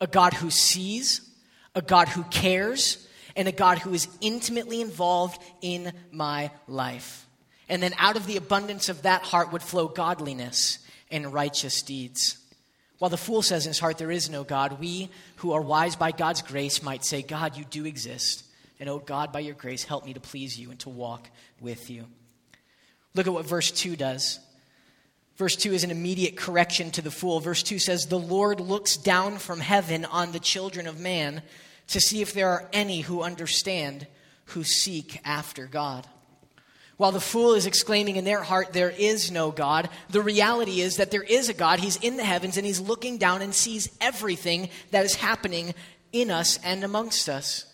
a 0.00 0.06
God 0.06 0.34
who 0.34 0.50
sees, 0.50 1.28
a 1.74 1.82
God 1.82 2.08
who 2.08 2.24
cares, 2.24 3.06
and 3.36 3.46
a 3.46 3.52
God 3.52 3.78
who 3.78 3.92
is 3.92 4.08
intimately 4.20 4.80
involved 4.80 5.40
in 5.60 5.92
my 6.10 6.50
life. 6.66 7.26
And 7.68 7.82
then 7.82 7.94
out 7.98 8.16
of 8.16 8.26
the 8.26 8.36
abundance 8.36 8.88
of 8.88 9.02
that 9.02 9.22
heart 9.22 9.52
would 9.52 9.62
flow 9.62 9.88
godliness 9.88 10.78
and 11.10 11.32
righteous 11.32 11.82
deeds. 11.82 12.38
While 12.98 13.10
the 13.10 13.16
fool 13.16 13.42
says 13.42 13.66
in 13.66 13.70
his 13.70 13.78
heart, 13.78 13.98
There 13.98 14.10
is 14.10 14.30
no 14.30 14.42
God, 14.42 14.80
we 14.80 15.10
who 15.36 15.52
are 15.52 15.60
wise 15.60 15.96
by 15.96 16.12
God's 16.12 16.42
grace 16.42 16.82
might 16.82 17.04
say, 17.04 17.22
God, 17.22 17.56
you 17.56 17.64
do 17.64 17.84
exist. 17.84 18.44
And 18.80 18.88
oh 18.88 18.98
God, 18.98 19.32
by 19.32 19.40
your 19.40 19.54
grace, 19.54 19.84
help 19.84 20.04
me 20.04 20.14
to 20.14 20.20
please 20.20 20.58
you 20.58 20.70
and 20.70 20.78
to 20.80 20.90
walk 20.90 21.28
with 21.60 21.90
you. 21.90 22.04
Look 23.14 23.26
at 23.26 23.32
what 23.32 23.46
verse 23.46 23.70
2 23.70 23.96
does. 23.96 24.40
Verse 25.36 25.56
2 25.56 25.72
is 25.72 25.84
an 25.84 25.90
immediate 25.90 26.36
correction 26.36 26.90
to 26.92 27.02
the 27.02 27.10
fool. 27.10 27.40
Verse 27.40 27.62
2 27.62 27.78
says, 27.78 28.06
The 28.06 28.18
Lord 28.18 28.60
looks 28.60 28.96
down 28.96 29.36
from 29.38 29.60
heaven 29.60 30.04
on 30.06 30.32
the 30.32 30.38
children 30.38 30.86
of 30.86 31.00
man 31.00 31.42
to 31.88 32.00
see 32.00 32.22
if 32.22 32.32
there 32.32 32.50
are 32.50 32.68
any 32.72 33.00
who 33.00 33.22
understand, 33.22 34.06
who 34.46 34.64
seek 34.64 35.20
after 35.24 35.66
God. 35.66 36.06
While 36.96 37.12
the 37.12 37.20
fool 37.20 37.54
is 37.54 37.66
exclaiming 37.66 38.16
in 38.16 38.24
their 38.24 38.42
heart, 38.42 38.72
There 38.72 38.90
is 38.90 39.30
no 39.30 39.50
God, 39.50 39.90
the 40.08 40.22
reality 40.22 40.80
is 40.80 40.96
that 40.96 41.10
there 41.10 41.22
is 41.22 41.48
a 41.48 41.54
God. 41.54 41.78
He's 41.78 41.96
in 41.96 42.16
the 42.16 42.24
heavens 42.24 42.56
and 42.56 42.66
he's 42.66 42.80
looking 42.80 43.18
down 43.18 43.42
and 43.42 43.54
sees 43.54 43.90
everything 44.00 44.70
that 44.92 45.04
is 45.04 45.14
happening 45.14 45.74
in 46.12 46.30
us 46.30 46.58
and 46.64 46.84
amongst 46.84 47.28
us. 47.28 47.66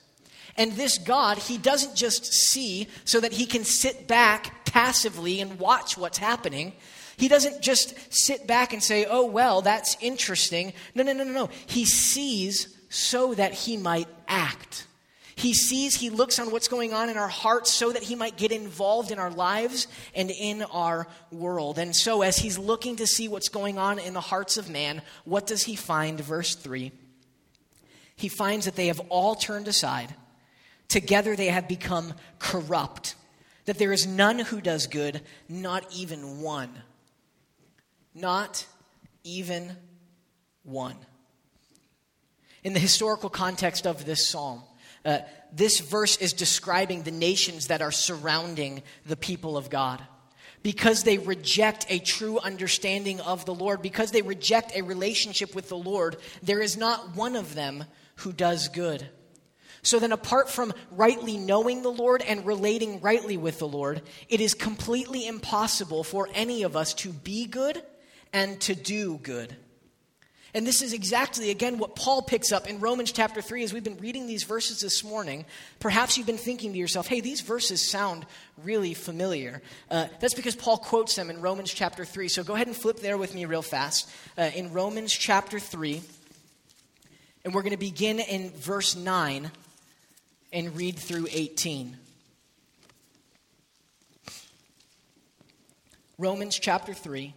And 0.57 0.73
this 0.73 0.99
God, 0.99 1.39
he 1.39 1.57
doesn't 1.57 1.95
just 1.95 2.27
see 2.27 2.89
so 3.05 3.21
that 3.21 3.33
he 3.33 3.47
can 3.47 3.65
sit 3.65 4.07
back 4.07 4.67
passively 4.67 5.41
and 5.41 5.59
watch 5.59 5.97
what's 5.97 6.19
happening. 6.19 6.73
He 7.17 7.29
doesn't 7.29 7.63
just 7.63 7.95
sit 8.13 8.47
back 8.47 8.73
and 8.73 8.83
say, 8.83 9.07
oh, 9.09 9.27
well, 9.27 9.63
that's 9.63 9.97
interesting. 10.01 10.73
No, 10.95 11.05
no, 11.05 11.13
no, 11.13 11.25
no, 11.25 11.33
no. 11.33 11.51
He 11.67 11.85
sees 11.85 12.77
so 12.93 13.33
that 13.33 13.55
he 13.55 13.79
might 13.79 14.07
act. 14.29 14.87
He 15.35 15.55
sees, 15.55 15.97
he 15.97 16.11
looks 16.11 16.39
on 16.39 16.51
what's 16.51 16.69
going 16.69 16.93
on 16.93 17.09
in 17.09 17.17
our 17.17 17.27
hearts 17.27 17.73
so 17.73 17.91
that 17.91 18.03
he 18.03 18.15
might 18.15 18.37
get 18.37 18.53
involved 18.53 19.11
in 19.11 19.19
our 19.19 19.31
lives 19.31 19.89
and 20.15 20.31
in 20.31 20.61
our 20.63 21.07
world. 21.31 21.79
And 21.79 21.97
so, 21.97 22.21
as 22.21 22.37
he's 22.37 22.59
looking 22.59 22.97
to 22.97 23.07
see 23.07 23.29
what's 23.29 23.49
going 23.49 23.79
on 23.79 23.99
in 23.99 24.13
the 24.13 24.21
hearts 24.21 24.59
of 24.59 24.69
man, 24.69 25.01
what 25.25 25.47
does 25.47 25.63
he 25.63 25.75
find? 25.75 26.21
Verse 26.21 26.55
3 26.55 26.93
He 28.15 28.29
finds 28.29 28.67
that 28.67 28.77
they 28.77 28.89
have 28.89 29.01
all 29.09 29.35
turned 29.35 29.69
aside. 29.69 30.15
Together 30.89 31.35
they 31.35 31.47
have 31.47 31.67
become 31.67 32.13
corrupt, 32.39 33.15
that 33.65 33.79
there 33.79 33.95
is 33.95 34.07
none 34.07 34.39
who 34.39 34.61
does 34.61 34.87
good, 34.87 35.23
not 35.49 35.87
even 35.97 36.43
one. 36.43 36.71
Not 38.15 38.67
even 39.25 39.79
one. 40.63 40.99
In 42.63 42.73
the 42.73 42.81
historical 42.81 43.31
context 43.31 43.87
of 43.87 44.05
this 44.05 44.27
psalm, 44.27 44.63
uh, 45.05 45.19
this 45.53 45.81
verse 45.81 46.17
is 46.19 46.33
describing 46.33 47.03
the 47.03 47.11
nations 47.11 47.67
that 47.67 47.83
are 47.83 47.91
surrounding 47.91 48.83
the 49.05 49.17
people 49.17 49.57
of 49.57 49.69
God. 49.69 50.03
Because 50.63 51.03
they 51.03 51.19
reject 51.19 51.87
a 51.89 51.99
true 51.99 52.39
understanding 52.39 53.21
of 53.21 53.45
the 53.45 53.55
Lord, 53.55 53.83
because 53.83 54.13
they 54.13 54.23
reject 54.23 54.77
a 54.77 54.83
relationship 54.83 55.57
with 55.57 55.69
the 55.69 55.77
Lord, 55.77 56.17
there 56.41 56.61
is 56.61 56.77
not 56.77 57.17
one 57.17 57.35
of 57.35 57.55
them 57.57 57.85
who 58.17 58.33
does 58.33 58.69
good. 58.69 59.09
So 59.83 59.99
then, 59.99 60.13
apart 60.13 60.49
from 60.49 60.73
rightly 60.93 61.37
knowing 61.37 61.83
the 61.83 61.91
Lord 61.91 62.23
and 62.23 62.47
relating 62.47 63.01
rightly 63.01 63.37
with 63.37 63.59
the 63.59 63.67
Lord, 63.67 64.03
it 64.29 64.41
is 64.41 64.55
completely 64.55 65.27
impossible 65.27 66.05
for 66.05 66.29
any 66.33 66.63
of 66.63 66.77
us 66.77 66.95
to 66.95 67.09
be 67.09 67.47
good 67.47 67.83
and 68.33 68.61
to 68.61 68.77
do 68.77 69.19
good. 69.19 69.57
And 70.55 70.67
this 70.67 70.83
is 70.83 70.93
exactly, 70.93 71.51
again, 71.51 71.79
what 71.79 71.97
Paul 71.97 72.21
picks 72.21 72.53
up 72.53 72.69
in 72.69 72.79
Romans 72.79 73.11
chapter 73.11 73.41
3 73.41 73.65
as 73.65 73.73
we've 73.73 73.83
been 73.83 73.97
reading 73.97 74.27
these 74.27 74.45
verses 74.45 74.81
this 74.81 75.03
morning. 75.03 75.47
Perhaps 75.81 76.19
you've 76.19 76.27
been 76.27 76.37
thinking 76.37 76.73
to 76.73 76.79
yourself, 76.79 77.07
hey, 77.07 77.21
these 77.21 77.41
verses 77.41 77.89
sound 77.89 78.27
really 78.63 78.93
familiar. 78.93 79.63
Uh, 79.91 80.09
that's 80.21 80.35
because 80.35 80.55
Paul 80.55 80.77
quotes 80.77 81.17
them 81.17 81.31
in 81.31 81.41
Romans 81.41 81.73
chapter 81.73 82.05
3. 82.05 82.29
So 82.29 82.45
go 82.45 82.55
ahead 82.55 82.67
and 82.67 82.77
flip 82.77 83.01
there 83.01 83.17
with 83.17 83.35
me 83.35 83.47
real 83.47 83.63
fast. 83.63 84.11
Uh, 84.37 84.51
in 84.55 84.75
Romans 84.75 85.11
chapter 85.11 85.59
3, 85.59 86.03
and 87.47 87.55
we're 87.55 87.63
going 87.63 87.73
to 87.73 87.79
begin 87.79 88.21
in 88.21 88.51
verse 88.51 88.95
9 88.95 89.51
and 90.53 90.77
read 90.77 90.99
through 90.99 91.29
18. 91.31 91.97
Romans 96.19 96.59
chapter 96.59 96.93
3 96.93 97.33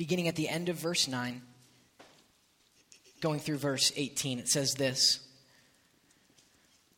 beginning 0.00 0.28
at 0.28 0.34
the 0.34 0.48
end 0.48 0.70
of 0.70 0.76
verse 0.76 1.08
9, 1.08 1.42
going 3.20 3.38
through 3.38 3.58
verse 3.58 3.92
18. 3.96 4.38
It 4.38 4.48
says 4.48 4.72
this 4.72 5.20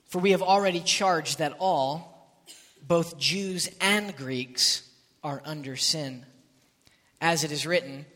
For 0.09 0.21
we 0.21 0.31
have 0.31 0.41
already 0.41 0.79
charged 0.79 1.39
that 1.39 1.57
all, 1.59 2.39
both 2.87 3.19
Jews 3.19 3.69
and 3.81 4.17
Greeks, 4.17 4.89
are 5.25 5.43
under 5.45 5.75
sin. 5.75 6.25
As 7.21 7.43
it 7.43 7.51
is 7.51 7.67
written, 7.67 8.07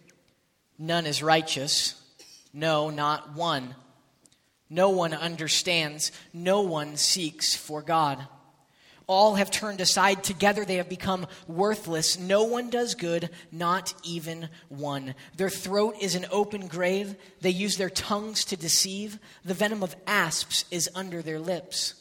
none 0.78 1.04
is 1.04 1.20
righteous, 1.20 2.00
no, 2.52 2.88
not 2.88 3.34
one. 3.34 3.74
No 4.70 4.90
one 4.90 5.14
understands, 5.14 6.12
no 6.32 6.60
one 6.60 6.96
seeks 6.96 7.56
for 7.56 7.82
God. 7.82 8.24
All 9.08 9.36
have 9.36 9.52
turned 9.52 9.80
aside. 9.80 10.24
Together 10.24 10.64
they 10.64 10.76
have 10.76 10.88
become 10.88 11.28
worthless. 11.46 12.18
No 12.18 12.42
one 12.42 12.70
does 12.70 12.96
good, 12.96 13.30
not 13.52 13.94
even 14.02 14.48
one. 14.68 15.14
Their 15.36 15.50
throat 15.50 15.94
is 16.00 16.16
an 16.16 16.26
open 16.32 16.66
grave. 16.66 17.14
They 17.40 17.50
use 17.50 17.76
their 17.76 17.90
tongues 17.90 18.44
to 18.46 18.56
deceive. 18.56 19.20
The 19.44 19.54
venom 19.54 19.84
of 19.84 19.94
asps 20.08 20.64
is 20.72 20.90
under 20.94 21.22
their 21.22 21.38
lips. 21.38 21.94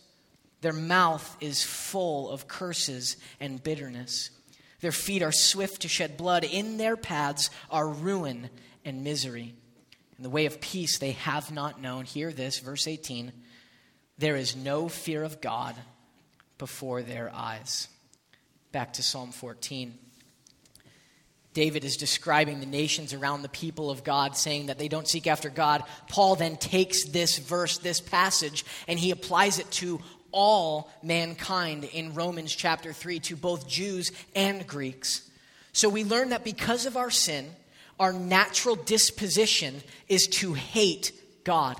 Their 0.61 0.73
mouth 0.73 1.37
is 1.41 1.63
full 1.63 2.31
of 2.31 2.47
curses 2.47 3.17
and 3.39 3.63
bitterness. 3.63 4.31
Their 4.81 4.91
feet 4.91 5.21
are 5.21 5.31
swift 5.31 5.83
to 5.83 5.87
shed 5.87 6.17
blood. 6.17 6.43
In 6.43 6.77
their 6.77 6.97
paths 6.97 7.51
are 7.69 7.87
ruin 7.87 8.49
and 8.83 9.03
misery. 9.03 9.53
In 10.17 10.23
the 10.23 10.29
way 10.31 10.47
of 10.47 10.59
peace 10.59 10.97
they 10.97 11.11
have 11.11 11.51
not 11.51 11.79
known. 11.79 12.05
Hear 12.05 12.31
this, 12.31 12.57
verse 12.57 12.87
18. 12.87 13.31
There 14.17 14.35
is 14.35 14.55
no 14.55 14.89
fear 14.89 15.21
of 15.23 15.39
God 15.39 15.75
before 16.57 17.01
their 17.01 17.31
eyes. 17.33 17.87
Back 18.71 18.93
to 18.93 19.03
Psalm 19.03 19.31
14. 19.31 19.97
David 21.53 21.85
is 21.85 21.95
describing 21.95 22.59
the 22.59 22.65
nations 22.65 23.13
around 23.13 23.41
the 23.41 23.49
people 23.49 23.89
of 23.89 24.03
God, 24.03 24.35
saying 24.35 24.65
that 24.65 24.77
they 24.77 24.89
don't 24.89 25.07
seek 25.07 25.25
after 25.25 25.49
God. 25.49 25.83
Paul 26.09 26.35
then 26.35 26.57
takes 26.57 27.05
this 27.05 27.37
verse, 27.37 27.77
this 27.77 28.01
passage, 28.01 28.65
and 28.89 28.99
he 28.99 29.11
applies 29.11 29.57
it 29.57 29.71
to 29.71 30.01
all 30.31 30.91
mankind 31.01 31.85
in 31.85 32.13
Romans 32.13 32.53
chapter 32.53 32.91
3, 32.91 33.19
to 33.21 33.37
both 33.37 33.69
Jews 33.69 34.11
and 34.35 34.67
Greeks. 34.67 35.29
So 35.71 35.87
we 35.87 36.03
learn 36.03 36.29
that 36.29 36.43
because 36.43 36.85
of 36.85 36.97
our 36.97 37.09
sin, 37.09 37.49
our 37.99 38.11
natural 38.11 38.75
disposition 38.75 39.81
is 40.09 40.27
to 40.27 40.53
hate 40.53 41.13
God, 41.45 41.77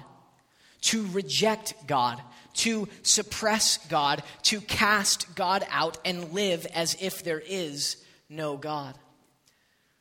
to 0.86 1.08
reject 1.08 1.74
God, 1.88 2.21
to 2.54 2.88
suppress 3.04 3.78
God, 3.88 4.24
to 4.43 4.62
cast 4.62 5.36
God 5.36 5.65
out, 5.69 5.98
and 6.06 6.32
live 6.32 6.65
as 6.74 6.95
if 7.00 7.24
there 7.24 7.41
is 7.45 7.98
no 8.30 8.58
God. 8.58 8.95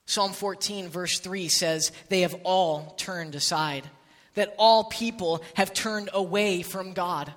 Psalm 0.06 0.32
14, 0.32 0.88
verse 0.88 1.18
3 1.18 1.48
says, 1.48 1.90
They 2.08 2.20
have 2.20 2.36
all 2.44 2.94
turned 2.98 3.34
aside, 3.34 3.88
that 4.34 4.54
all 4.58 4.84
people 4.84 5.42
have 5.54 5.72
turned 5.72 6.10
away 6.12 6.62
from 6.62 6.92
God. 6.92 7.32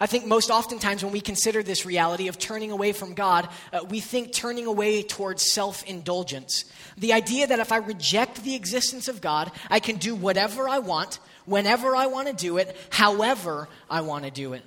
I 0.00 0.06
think 0.06 0.26
most 0.26 0.50
oftentimes 0.50 1.04
when 1.04 1.12
we 1.12 1.20
consider 1.20 1.62
this 1.62 1.86
reality 1.86 2.28
of 2.28 2.38
turning 2.38 2.72
away 2.72 2.92
from 2.92 3.14
God, 3.14 3.48
uh, 3.72 3.84
we 3.88 4.00
think 4.00 4.32
turning 4.32 4.66
away 4.66 5.02
towards 5.02 5.50
self 5.50 5.84
indulgence. 5.84 6.64
The 6.98 7.12
idea 7.12 7.46
that 7.46 7.60
if 7.60 7.72
I 7.72 7.76
reject 7.76 8.42
the 8.42 8.56
existence 8.56 9.08
of 9.08 9.20
God, 9.20 9.50
I 9.70 9.80
can 9.80 9.96
do 9.96 10.14
whatever 10.14 10.68
I 10.68 10.80
want, 10.80 11.20
whenever 11.46 11.94
I 11.94 12.06
want 12.06 12.28
to 12.28 12.34
do 12.34 12.58
it, 12.58 12.76
however 12.90 13.68
I 13.88 14.02
want 14.02 14.24
to 14.24 14.30
do 14.30 14.52
it. 14.52 14.64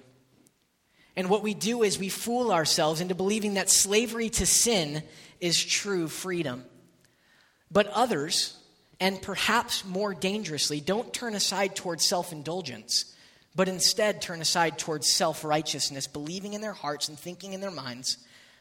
And 1.15 1.29
what 1.29 1.41
we 1.41 1.55
do 1.55 1.81
is 1.81 1.97
we 1.97 2.09
fool 2.09 2.51
ourselves 2.51 3.01
into 3.01 3.15
believing 3.15 3.55
that 3.55 3.71
slavery 3.71 4.29
to 4.29 4.45
sin 4.45 5.01
is 5.39 5.63
true 5.63 6.07
freedom. 6.07 6.63
But 7.71 7.87
others, 7.87 8.55
and 8.99 9.21
perhaps 9.21 9.83
more 9.83 10.13
dangerously, 10.13 10.79
don't 10.79 11.13
turn 11.13 11.33
aside 11.33 11.75
towards 11.75 12.07
self 12.07 12.31
indulgence, 12.31 13.15
but 13.55 13.67
instead 13.67 14.21
turn 14.21 14.41
aside 14.41 14.77
towards 14.77 15.11
self 15.11 15.43
righteousness, 15.43 16.07
believing 16.07 16.53
in 16.53 16.61
their 16.61 16.73
hearts 16.73 17.09
and 17.09 17.17
thinking 17.17 17.53
in 17.53 17.61
their 17.61 17.71
minds, 17.71 18.17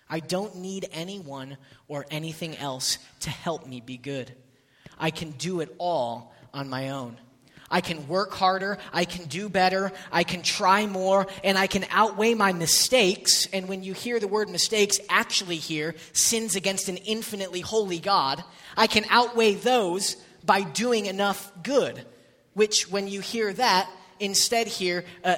I 0.09 0.20
don't 0.20 0.57
need 0.57 0.88
anyone 0.92 1.59
or 1.88 2.07
anything 2.11 2.57
else 2.57 2.98
to 3.20 3.31
help 3.31 3.66
me 3.66 3.81
be 3.81 3.98
good. 3.98 4.33
I 4.98 5.11
can 5.11 5.33
do 5.33 5.61
it 5.61 5.74
all 5.79 6.35
on 6.55 6.68
my 6.70 6.90
own. 6.90 7.18
I 7.70 7.81
can 7.81 8.07
work 8.07 8.33
harder, 8.33 8.79
I 8.92 9.05
can 9.05 9.26
do 9.26 9.48
better, 9.48 9.92
I 10.12 10.24
can 10.24 10.42
try 10.42 10.87
more, 10.87 11.26
and 11.42 11.59
I 11.59 11.66
can 11.66 11.85
outweigh 11.90 12.35
my 12.35 12.52
mistakes. 12.52 13.46
And 13.52 13.68
when 13.68 13.83
you 13.83 13.92
hear 13.92 14.20
the 14.20 14.29
word 14.29 14.48
mistakes, 14.48 14.98
actually 15.09 15.57
hear 15.57 15.94
sins 16.12 16.55
against 16.55 16.88
an 16.88 16.96
infinitely 16.98 17.61
holy 17.61 17.98
God, 17.98 18.42
I 18.76 18.87
can 18.87 19.05
outweigh 19.11 19.55
those 19.55 20.16
by 20.44 20.62
doing 20.62 21.07
enough 21.07 21.50
good. 21.62 22.07
Which, 22.55 22.90
when 22.90 23.09
you 23.09 23.20
hear 23.20 23.52
that, 23.52 23.90
instead 24.20 24.66
hear 24.66 25.05
uh, 25.24 25.37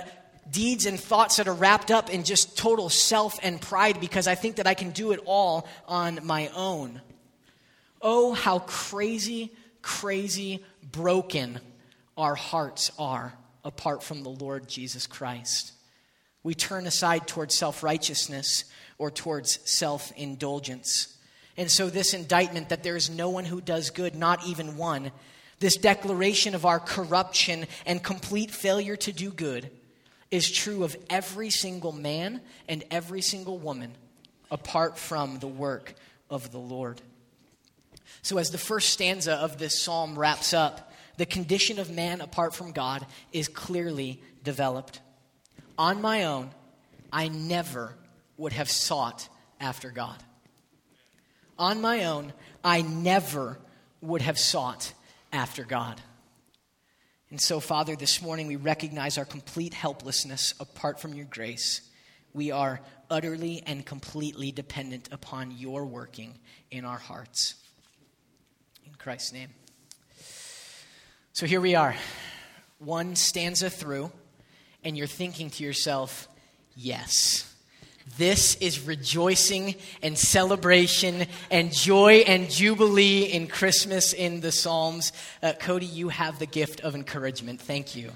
deeds 0.50 0.86
and 0.86 1.00
thoughts 1.00 1.36
that 1.36 1.48
are 1.48 1.54
wrapped 1.54 1.90
up 1.90 2.10
in 2.10 2.24
just 2.24 2.56
total 2.56 2.88
self 2.88 3.38
and 3.42 3.60
pride 3.60 4.00
because 4.00 4.26
I 4.26 4.34
think 4.34 4.56
that 4.56 4.66
I 4.66 4.74
can 4.74 4.90
do 4.90 5.12
it 5.12 5.20
all 5.24 5.66
on 5.86 6.20
my 6.22 6.48
own. 6.54 7.00
Oh, 8.00 8.34
how 8.34 8.60
crazy, 8.60 9.52
crazy, 9.82 10.62
broken 10.92 11.60
our 12.18 12.35
hearts 12.35 12.90
are 12.98 13.33
apart 13.64 14.02
from 14.02 14.24
the 14.24 14.28
Lord 14.28 14.68
Jesus 14.68 15.07
Christ. 15.07 15.72
We 16.42 16.54
turn 16.54 16.87
aside 16.87 17.26
towards 17.26 17.57
self 17.57 17.83
righteousness 17.83 18.64
or 18.98 19.11
towards 19.11 19.59
self 19.70 20.12
indulgence. 20.16 21.16
And 21.57 21.70
so, 21.70 21.88
this 21.88 22.14
indictment 22.14 22.68
that 22.68 22.83
there 22.83 22.96
is 22.96 23.09
no 23.09 23.31
one 23.31 23.44
who 23.44 23.61
does 23.61 23.90
good, 23.90 24.14
not 24.14 24.46
even 24.46 24.76
one, 24.76 25.12
this 25.61 25.76
declaration 25.76 26.54
of 26.54 26.66
our 26.66 26.81
corruption 26.81 27.66
and 27.87 28.02
complete 28.02 28.50
failure 28.50 28.96
to 28.96 29.12
do 29.12 29.31
good, 29.31 29.70
is 30.31 30.50
true 30.50 30.85
of 30.85 30.96
every 31.09 31.50
single 31.50 31.92
man 31.92 32.40
and 32.68 32.85
every 32.90 33.22
single 33.22 33.59
woman 33.59 33.92
apart 34.50 34.98
from 34.98 35.38
the 35.38 35.48
work 35.48 35.94
of 36.31 36.50
the 36.50 36.59
Lord. 36.59 37.00
So, 38.22 38.38
as 38.38 38.50
the 38.50 38.59
first 38.59 38.90
stanza 38.90 39.35
of 39.35 39.59
this 39.59 39.81
psalm 39.81 40.18
wraps 40.18 40.52
up, 40.52 40.88
the 41.18 41.26
condition 41.26 41.78
of 41.78 41.90
man 41.90 42.20
apart 42.20 42.54
from 42.54 42.72
God 42.72 43.04
is 43.33 43.48
clearly 43.48 44.22
developed. 44.44 45.00
On 45.76 46.00
my 46.00 46.24
own, 46.24 46.50
I 47.12 47.28
never 47.28 47.92
would 48.37 48.52
have 48.52 48.70
sought 48.70 49.28
after 49.61 49.90
God. 49.90 50.16
On 51.59 51.81
my 51.81 52.04
own, 52.04 52.33
I 52.62 52.83
never 52.83 53.59
would 54.00 54.22
have 54.22 54.38
sought 54.38 54.92
after 55.33 55.64
God. 55.64 56.00
And 57.31 57.40
so, 57.40 57.59
Father, 57.59 57.96
this 57.96 58.22
morning 58.22 58.46
we 58.46 58.57
recognize 58.57 59.18
our 59.18 59.24
complete 59.24 59.74
helplessness 59.74 60.54
apart 60.61 61.00
from 61.00 61.14
your 61.14 61.26
grace. 61.26 61.81
We 62.33 62.52
are 62.52 62.81
utterly 63.11 63.62
and 63.66 63.85
completely 63.85 64.52
dependent 64.52 65.09
upon 65.11 65.50
your 65.50 65.85
working 65.85 66.38
in 66.70 66.85
our 66.85 66.98
hearts. 66.98 67.57
In 68.87 68.94
Christ's 68.94 69.33
name. 69.33 69.48
So 71.38 71.46
here 71.46 71.61
we 71.61 71.77
are, 71.77 71.94
one 72.81 73.14
stanza 73.14 73.70
through, 73.70 74.11
and 74.83 74.98
you're 74.98 75.07
thinking 75.07 75.51
to 75.51 75.62
yourself, 75.62 76.27
yes. 76.74 77.55
This 78.16 78.57
is 78.57 78.85
rejoicing 78.85 79.77
and 80.03 80.18
celebration 80.18 81.29
and 81.48 81.72
joy 81.72 82.24
and 82.27 82.51
jubilee 82.51 83.22
in 83.22 83.46
Christmas 83.46 84.12
in 84.12 84.40
the 84.40 84.51
Psalms. 84.51 85.12
Uh, 85.40 85.53
Cody, 85.53 85.87
you 85.87 86.09
have 86.09 86.40
the 86.40 86.46
gift 86.46 86.81
of 86.81 86.96
encouragement. 86.96 87.61
Thank 87.61 87.94
you. 87.94 88.11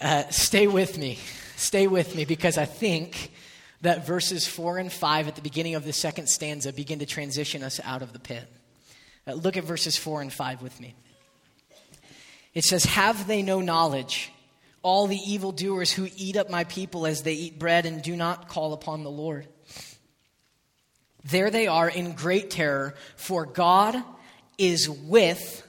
Uh, 0.00 0.22
stay 0.30 0.68
with 0.68 0.96
me. 0.96 1.18
Stay 1.56 1.88
with 1.88 2.14
me 2.14 2.24
because 2.24 2.58
I 2.58 2.64
think 2.64 3.32
that 3.80 4.06
verses 4.06 4.46
4 4.46 4.78
and 4.78 4.92
5 4.92 5.26
at 5.26 5.34
the 5.34 5.42
beginning 5.42 5.74
of 5.74 5.84
the 5.84 5.92
second 5.92 6.28
stanza 6.28 6.72
begin 6.72 7.00
to 7.00 7.06
transition 7.06 7.64
us 7.64 7.80
out 7.82 8.02
of 8.02 8.12
the 8.12 8.20
pit. 8.20 8.46
Uh, 9.26 9.32
look 9.32 9.56
at 9.56 9.64
verses 9.64 9.96
4 9.96 10.22
and 10.22 10.32
5 10.32 10.62
with 10.62 10.78
me. 10.78 10.94
It 12.56 12.64
says, 12.64 12.84
Have 12.86 13.28
they 13.28 13.42
no 13.42 13.60
knowledge? 13.60 14.32
all 14.86 15.08
the 15.08 15.16
evildoers 15.16 15.90
who 15.90 16.08
eat 16.16 16.36
up 16.36 16.48
my 16.48 16.62
people 16.62 17.08
as 17.08 17.24
they 17.24 17.32
eat 17.32 17.58
bread 17.58 17.86
and 17.86 18.02
do 18.02 18.14
not 18.14 18.48
call 18.48 18.72
upon 18.72 19.02
the 19.02 19.10
Lord. 19.10 19.48
There 21.24 21.50
they 21.50 21.66
are 21.66 21.88
in 21.88 22.12
great 22.12 22.50
terror, 22.50 22.94
for 23.16 23.46
God 23.46 24.00
is 24.58 24.88
with 24.88 25.66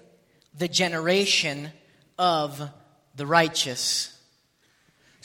the 0.55 0.67
generation 0.67 1.71
of 2.19 2.61
the 3.15 3.25
righteous. 3.25 4.15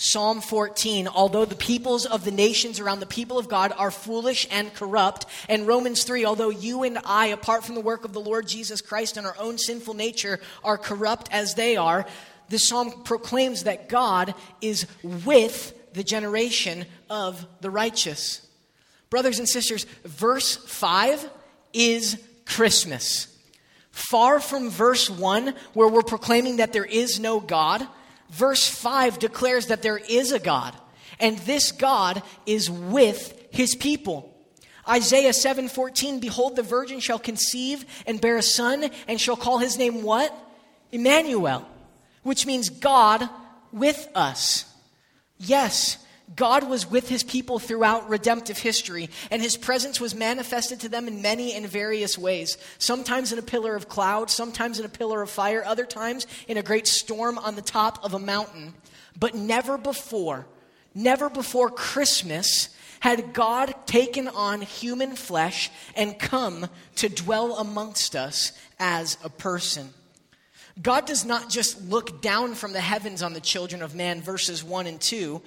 Psalm 0.04 0.40
14, 0.40 1.06
although 1.06 1.44
the 1.44 1.54
peoples 1.54 2.06
of 2.06 2.24
the 2.24 2.32
nations 2.32 2.80
around 2.80 2.98
the 2.98 3.06
people 3.06 3.38
of 3.38 3.48
God 3.48 3.72
are 3.78 3.92
foolish 3.92 4.48
and 4.50 4.74
corrupt, 4.74 5.26
and 5.48 5.64
Romans 5.64 6.02
3, 6.02 6.24
although 6.24 6.50
you 6.50 6.82
and 6.82 6.98
I, 7.04 7.26
apart 7.26 7.62
from 7.62 7.76
the 7.76 7.80
work 7.80 8.04
of 8.04 8.12
the 8.12 8.20
Lord 8.20 8.48
Jesus 8.48 8.80
Christ 8.80 9.16
and 9.16 9.24
our 9.24 9.36
own 9.38 9.58
sinful 9.58 9.94
nature, 9.94 10.40
are 10.64 10.76
corrupt 10.76 11.28
as 11.30 11.54
they 11.54 11.76
are, 11.76 12.04
this 12.48 12.66
psalm 12.66 13.04
proclaims 13.04 13.62
that 13.62 13.88
God 13.88 14.34
is 14.60 14.88
with 15.04 15.72
the 15.94 16.02
generation 16.02 16.84
of 17.08 17.46
the 17.60 17.70
righteous. 17.70 18.44
Brothers 19.08 19.38
and 19.38 19.48
sisters, 19.48 19.84
verse 20.04 20.56
5 20.56 21.30
is 21.72 22.20
Christmas. 22.44 23.28
Far 23.92 24.40
from 24.40 24.68
verse 24.68 25.08
1, 25.08 25.54
where 25.74 25.86
we're 25.86 26.02
proclaiming 26.02 26.56
that 26.56 26.72
there 26.72 26.84
is 26.84 27.20
no 27.20 27.38
God, 27.38 27.86
verse 28.32 28.66
5 28.68 29.18
declares 29.18 29.66
that 29.68 29.82
there 29.82 29.98
is 29.98 30.32
a 30.32 30.38
God, 30.38 30.74
and 31.20 31.38
this 31.38 31.70
God 31.72 32.22
is 32.44 32.68
with 32.68 33.48
his 33.52 33.74
people. 33.76 34.28
Isaiah 34.88 35.32
7:14 35.32 36.20
Behold 36.20 36.56
the 36.56 36.62
virgin 36.62 36.98
shall 36.98 37.20
conceive 37.20 37.84
and 38.04 38.20
bear 38.20 38.36
a 38.36 38.42
son 38.42 38.90
and 39.06 39.20
shall 39.20 39.36
call 39.36 39.58
his 39.58 39.78
name 39.78 40.02
what? 40.02 40.36
Emmanuel 40.90 41.68
which 42.22 42.46
means 42.46 42.68
God 42.68 43.28
with 43.72 44.08
us. 44.14 44.64
Yes, 45.38 45.98
God 46.34 46.68
was 46.68 46.90
with 46.90 47.08
his 47.08 47.22
people 47.22 47.58
throughout 47.58 48.08
redemptive 48.08 48.58
history, 48.58 49.10
and 49.30 49.42
his 49.42 49.56
presence 49.56 50.00
was 50.00 50.14
manifested 50.14 50.80
to 50.80 50.88
them 50.88 51.08
in 51.08 51.20
many 51.20 51.52
and 51.52 51.66
various 51.66 52.16
ways. 52.16 52.56
Sometimes 52.78 53.32
in 53.32 53.38
a 53.38 53.42
pillar 53.42 53.74
of 53.74 53.88
cloud, 53.88 54.30
sometimes 54.30 54.78
in 54.78 54.86
a 54.86 54.90
pillar 54.90 55.22
of 55.22 55.30
fire, 55.30 55.62
other 55.64 55.84
times 55.84 56.26
in 56.48 56.56
a 56.56 56.62
great 56.62 56.86
storm 56.86 57.38
on 57.38 57.54
the 57.54 57.62
top 57.62 58.02
of 58.04 58.14
a 58.14 58.18
mountain. 58.18 58.74
But 59.18 59.34
never 59.34 59.76
before, 59.76 60.46
never 60.94 61.28
before 61.28 61.70
Christmas 61.70 62.70
had 63.00 63.32
God 63.32 63.74
taken 63.84 64.28
on 64.28 64.60
human 64.60 65.16
flesh 65.16 65.70
and 65.96 66.18
come 66.18 66.68
to 66.96 67.08
dwell 67.08 67.56
amongst 67.58 68.14
us 68.14 68.52
as 68.78 69.18
a 69.24 69.28
person. 69.28 69.90
God 70.80 71.06
does 71.06 71.24
not 71.24 71.50
just 71.50 71.82
look 71.82 72.22
down 72.22 72.54
from 72.54 72.72
the 72.72 72.80
heavens 72.80 73.22
on 73.22 73.34
the 73.34 73.40
children 73.40 73.82
of 73.82 73.94
man, 73.94 74.22
verses 74.22 74.64
1 74.64 74.86
and 74.86 75.00
2, 75.00 75.42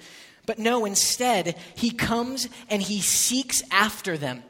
but 0.46 0.58
no, 0.58 0.84
instead, 0.84 1.56
he 1.74 1.90
comes 1.90 2.48
and 2.70 2.80
he 2.80 3.00
seeks 3.00 3.62
after 3.70 4.16
them. 4.16 4.42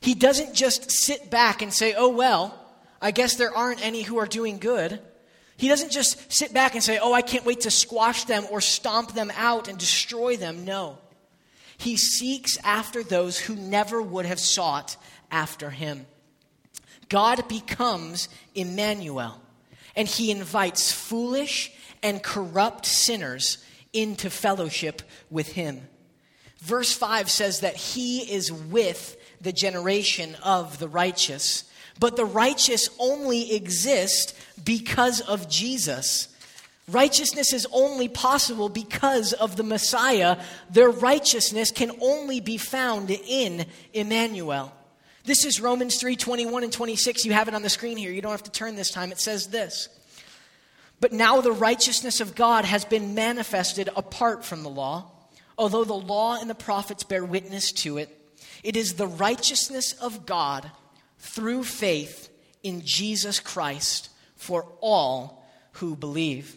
He 0.00 0.14
doesn't 0.14 0.54
just 0.54 0.90
sit 0.90 1.30
back 1.30 1.62
and 1.62 1.72
say, 1.72 1.94
oh, 1.96 2.08
well, 2.08 2.58
I 3.00 3.10
guess 3.10 3.36
there 3.36 3.54
aren't 3.54 3.84
any 3.84 4.02
who 4.02 4.18
are 4.18 4.26
doing 4.26 4.58
good. 4.58 5.00
He 5.56 5.68
doesn't 5.68 5.92
just 5.92 6.32
sit 6.32 6.52
back 6.52 6.74
and 6.74 6.82
say, 6.82 6.98
oh, 7.00 7.12
I 7.12 7.22
can't 7.22 7.44
wait 7.44 7.60
to 7.62 7.70
squash 7.70 8.24
them 8.24 8.44
or 8.50 8.60
stomp 8.60 9.12
them 9.12 9.30
out 9.36 9.68
and 9.68 9.78
destroy 9.78 10.36
them. 10.36 10.64
No. 10.64 10.98
He 11.76 11.96
seeks 11.96 12.58
after 12.64 13.02
those 13.02 13.38
who 13.38 13.54
never 13.54 14.00
would 14.02 14.26
have 14.26 14.40
sought 14.40 14.96
after 15.30 15.70
him. 15.70 16.06
God 17.08 17.46
becomes 17.48 18.28
Emmanuel 18.54 19.40
and 19.94 20.08
he 20.08 20.30
invites 20.30 20.90
foolish 20.90 21.72
and 22.02 22.22
corrupt 22.22 22.86
sinners 22.86 23.64
into 23.92 24.30
fellowship 24.30 25.02
with 25.30 25.52
him. 25.52 25.80
Verse 26.58 26.92
5 26.92 27.30
says 27.30 27.60
that 27.60 27.76
he 27.76 28.20
is 28.32 28.52
with 28.52 29.16
the 29.40 29.52
generation 29.52 30.36
of 30.44 30.78
the 30.78 30.88
righteous, 30.88 31.64
but 31.98 32.16
the 32.16 32.24
righteous 32.24 32.88
only 32.98 33.54
exist 33.54 34.36
because 34.64 35.20
of 35.20 35.48
Jesus. 35.48 36.28
Righteousness 36.88 37.52
is 37.52 37.66
only 37.72 38.08
possible 38.08 38.68
because 38.68 39.32
of 39.32 39.56
the 39.56 39.62
Messiah. 39.62 40.40
Their 40.70 40.90
righteousness 40.90 41.70
can 41.70 41.92
only 42.00 42.40
be 42.40 42.58
found 42.58 43.10
in 43.10 43.66
Emmanuel. 43.92 44.72
This 45.24 45.44
is 45.44 45.60
Romans 45.60 45.96
3 45.98 46.16
21 46.16 46.64
and 46.64 46.72
26. 46.72 47.24
You 47.24 47.32
have 47.32 47.48
it 47.48 47.54
on 47.54 47.62
the 47.62 47.70
screen 47.70 47.96
here. 47.96 48.10
You 48.10 48.20
don't 48.20 48.32
have 48.32 48.42
to 48.44 48.50
turn 48.50 48.74
this 48.74 48.90
time. 48.90 49.12
It 49.12 49.20
says 49.20 49.48
this. 49.48 49.88
But 51.02 51.12
now 51.12 51.40
the 51.40 51.50
righteousness 51.50 52.20
of 52.20 52.36
God 52.36 52.64
has 52.64 52.84
been 52.84 53.12
manifested 53.12 53.88
apart 53.96 54.44
from 54.44 54.62
the 54.62 54.70
law, 54.70 55.10
although 55.58 55.82
the 55.82 55.94
law 55.94 56.40
and 56.40 56.48
the 56.48 56.54
prophets 56.54 57.02
bear 57.02 57.24
witness 57.24 57.72
to 57.72 57.98
it. 57.98 58.36
It 58.62 58.76
is 58.76 58.94
the 58.94 59.08
righteousness 59.08 59.94
of 59.94 60.26
God 60.26 60.70
through 61.18 61.64
faith 61.64 62.30
in 62.62 62.82
Jesus 62.84 63.40
Christ 63.40 64.10
for 64.36 64.64
all 64.80 65.44
who 65.72 65.96
believe. 65.96 66.56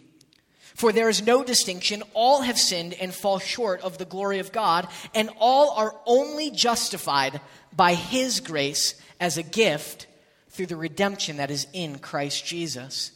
For 0.75 0.91
there 0.91 1.09
is 1.09 1.25
no 1.25 1.43
distinction. 1.43 2.03
All 2.13 2.43
have 2.43 2.59
sinned 2.59 2.93
and 2.93 3.15
fall 3.15 3.39
short 3.39 3.81
of 3.81 3.97
the 3.97 4.05
glory 4.05 4.37
of 4.37 4.51
God, 4.51 4.87
and 5.15 5.31
all 5.39 5.71
are 5.71 5.99
only 6.05 6.51
justified 6.51 7.41
by 7.75 7.95
His 7.95 8.41
grace 8.41 8.93
as 9.19 9.39
a 9.39 9.43
gift 9.43 10.05
through 10.49 10.67
the 10.67 10.75
redemption 10.75 11.37
that 11.37 11.49
is 11.49 11.65
in 11.73 11.97
Christ 11.97 12.45
Jesus. 12.45 13.11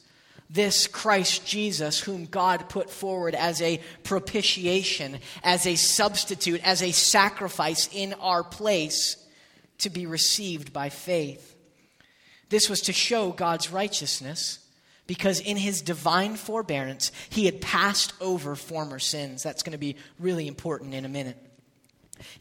This 0.50 0.88
Christ 0.88 1.46
Jesus, 1.46 2.00
whom 2.00 2.26
God 2.26 2.70
put 2.70 2.90
forward 2.90 3.36
as 3.36 3.62
a 3.62 3.80
propitiation, 4.04 5.20
as 5.44 5.68
a 5.68 5.76
substitute, 5.76 6.66
as 6.66 6.82
a 6.82 6.92
sacrifice 6.92 7.88
in 7.94 8.14
our 8.16 8.44
place 8.44 9.16
to 9.80 9.92
be 9.92 10.08
received 10.08 10.74
by 10.74 10.90
faith. 10.90 11.56
This 12.50 12.68
was 12.68 12.82
to 12.82 12.94
show 12.94 13.30
God's 13.32 13.72
righteousness 13.72 14.60
because 15.06 15.40
in 15.40 15.56
his 15.56 15.82
divine 15.82 16.36
forbearance, 16.36 17.12
he 17.30 17.46
had 17.46 17.62
passed 17.62 18.14
over 18.20 18.56
former 18.56 18.98
sins. 18.98 19.44
That's 19.44 19.64
going 19.64 19.74
to 19.74 19.78
be 19.78 19.98
really 20.20 20.48
important 20.48 20.96
in 20.96 21.06
a 21.06 21.10
minute. 21.10 21.38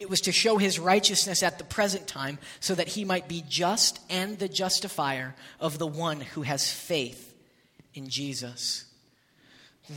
It 0.01 0.09
was 0.09 0.23
to 0.23 0.33
show 0.33 0.57
his 0.57 0.79
righteousness 0.79 1.43
at 1.43 1.59
the 1.59 1.65
present 1.65 2.07
time 2.07 2.39
so 2.59 2.75
that 2.75 2.89
he 2.89 3.05
might 3.05 3.29
be 3.29 3.45
just 3.47 4.01
and 4.09 4.39
the 4.39 4.49
justifier 4.49 5.35
of 5.61 5.79
the 5.79 5.87
one 5.87 6.21
who 6.21 6.43
has 6.43 6.71
faith 6.71 7.28
in 7.95 8.09
Jesus. 8.09 8.85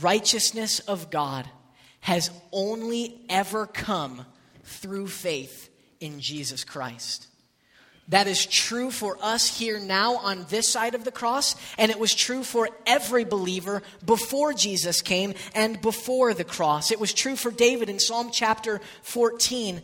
Righteousness 0.00 0.80
of 0.80 1.10
God 1.10 1.48
has 2.00 2.30
only 2.50 3.20
ever 3.28 3.66
come 3.66 4.26
through 4.64 5.08
faith 5.08 5.68
in 6.00 6.20
Jesus 6.20 6.64
Christ. 6.64 7.28
That 8.08 8.26
is 8.26 8.44
true 8.44 8.90
for 8.90 9.16
us 9.22 9.58
here 9.58 9.78
now 9.78 10.16
on 10.16 10.44
this 10.48 10.68
side 10.68 10.94
of 10.94 11.04
the 11.04 11.12
cross, 11.12 11.54
and 11.78 11.90
it 11.90 11.98
was 11.98 12.14
true 12.14 12.42
for 12.42 12.68
every 12.86 13.24
believer 13.24 13.82
before 14.04 14.52
Jesus 14.52 15.00
came 15.00 15.34
and 15.54 15.80
before 15.80 16.34
the 16.34 16.44
cross. 16.44 16.90
It 16.90 16.98
was 16.98 17.14
true 17.14 17.36
for 17.36 17.52
David 17.52 17.88
in 17.88 18.00
Psalm 18.00 18.30
chapter 18.32 18.80
14. 19.02 19.80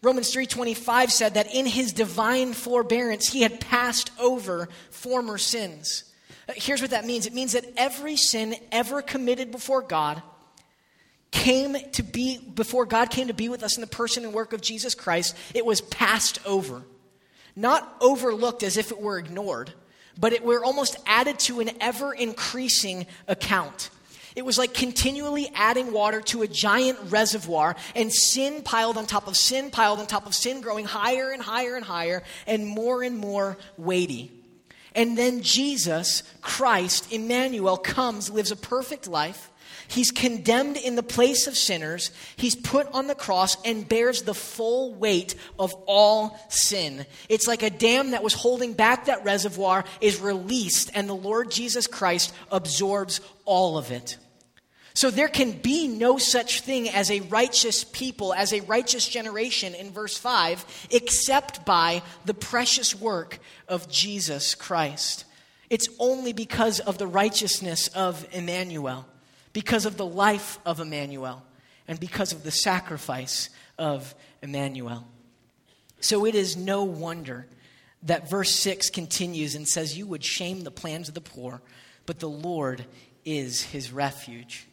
Romans 0.00 0.32
3:25 0.32 1.10
said 1.10 1.34
that 1.34 1.52
in 1.52 1.66
his 1.66 1.92
divine 1.92 2.54
forbearance 2.54 3.28
he 3.28 3.42
had 3.42 3.60
passed 3.60 4.10
over 4.18 4.68
former 4.90 5.36
sins. 5.36 6.04
Here's 6.54 6.80
what 6.80 6.90
that 6.90 7.04
means. 7.04 7.26
It 7.26 7.34
means 7.34 7.52
that 7.52 7.64
every 7.76 8.16
sin 8.16 8.54
ever 8.70 9.02
committed 9.02 9.50
before 9.50 9.82
God 9.82 10.22
came 11.32 11.76
to 11.92 12.02
be 12.02 12.38
before 12.38 12.86
God 12.86 13.10
came 13.10 13.26
to 13.26 13.34
be 13.34 13.48
with 13.48 13.62
us 13.62 13.76
in 13.76 13.80
the 13.80 13.86
person 13.86 14.24
and 14.24 14.32
work 14.32 14.52
of 14.52 14.60
Jesus 14.60 14.94
Christ, 14.94 15.36
it 15.54 15.66
was 15.66 15.80
passed 15.80 16.38
over 16.46 16.82
not 17.56 17.96
overlooked 18.00 18.62
as 18.62 18.76
if 18.76 18.92
it 18.92 19.00
were 19.00 19.18
ignored, 19.18 19.72
but 20.18 20.32
it 20.32 20.44
were 20.44 20.62
almost 20.62 20.96
added 21.06 21.38
to 21.40 21.60
an 21.60 21.70
ever 21.80 22.12
increasing 22.12 23.06
account. 23.26 23.90
It 24.36 24.44
was 24.44 24.58
like 24.58 24.74
continually 24.74 25.50
adding 25.54 25.92
water 25.92 26.20
to 26.20 26.42
a 26.42 26.46
giant 26.46 26.98
reservoir 27.04 27.74
and 27.94 28.12
sin 28.12 28.62
piled 28.62 28.98
on 28.98 29.06
top 29.06 29.26
of 29.26 29.36
sin, 29.36 29.70
piled 29.70 29.98
on 29.98 30.06
top 30.06 30.26
of 30.26 30.34
sin, 30.34 30.60
growing 30.60 30.84
higher 30.84 31.30
and 31.30 31.42
higher 31.42 31.74
and 31.74 31.84
higher 31.84 32.22
and 32.46 32.66
more 32.66 33.02
and 33.02 33.16
more 33.16 33.56
weighty. 33.78 34.30
And 34.96 35.16
then 35.16 35.42
Jesus, 35.42 36.24
Christ, 36.40 37.12
Emmanuel, 37.12 37.76
comes, 37.76 38.30
lives 38.30 38.50
a 38.50 38.56
perfect 38.56 39.06
life. 39.06 39.52
He's 39.88 40.10
condemned 40.10 40.76
in 40.76 40.96
the 40.96 41.02
place 41.02 41.46
of 41.46 41.56
sinners. 41.56 42.10
He's 42.36 42.56
put 42.56 42.88
on 42.92 43.06
the 43.06 43.14
cross 43.14 43.56
and 43.64 43.88
bears 43.88 44.22
the 44.22 44.34
full 44.34 44.94
weight 44.94 45.34
of 45.58 45.74
all 45.86 46.38
sin. 46.48 47.06
It's 47.28 47.46
like 47.46 47.62
a 47.62 47.70
dam 47.70 48.10
that 48.10 48.24
was 48.24 48.32
holding 48.32 48.72
back 48.72 49.04
that 49.04 49.24
reservoir 49.24 49.84
is 50.00 50.20
released, 50.20 50.90
and 50.94 51.08
the 51.08 51.14
Lord 51.14 51.50
Jesus 51.50 51.86
Christ 51.86 52.32
absorbs 52.50 53.20
all 53.44 53.78
of 53.78 53.92
it. 53.92 54.16
So 54.96 55.10
there 55.10 55.28
can 55.28 55.52
be 55.52 55.88
no 55.88 56.16
such 56.16 56.62
thing 56.62 56.88
as 56.88 57.10
a 57.10 57.20
righteous 57.20 57.84
people, 57.84 58.32
as 58.32 58.54
a 58.54 58.62
righteous 58.62 59.06
generation 59.06 59.74
in 59.74 59.90
verse 59.90 60.16
5, 60.16 60.88
except 60.90 61.66
by 61.66 62.00
the 62.24 62.32
precious 62.32 62.94
work 62.94 63.38
of 63.68 63.90
Jesus 63.90 64.54
Christ. 64.54 65.26
It's 65.68 65.86
only 65.98 66.32
because 66.32 66.80
of 66.80 66.96
the 66.96 67.06
righteousness 67.06 67.88
of 67.88 68.26
Emmanuel, 68.32 69.06
because 69.52 69.84
of 69.84 69.98
the 69.98 70.06
life 70.06 70.58
of 70.64 70.80
Emmanuel, 70.80 71.44
and 71.86 72.00
because 72.00 72.32
of 72.32 72.42
the 72.42 72.50
sacrifice 72.50 73.50
of 73.78 74.14
Emmanuel. 74.40 75.06
So 76.00 76.24
it 76.24 76.34
is 76.34 76.56
no 76.56 76.84
wonder 76.84 77.46
that 78.04 78.30
verse 78.30 78.54
6 78.54 78.88
continues 78.88 79.56
and 79.56 79.68
says, 79.68 79.98
You 79.98 80.06
would 80.06 80.24
shame 80.24 80.62
the 80.62 80.70
plans 80.70 81.08
of 81.08 81.14
the 81.14 81.20
poor, 81.20 81.60
but 82.06 82.18
the 82.18 82.30
Lord 82.30 82.86
is 83.26 83.60
his 83.60 83.92
refuge. 83.92 84.66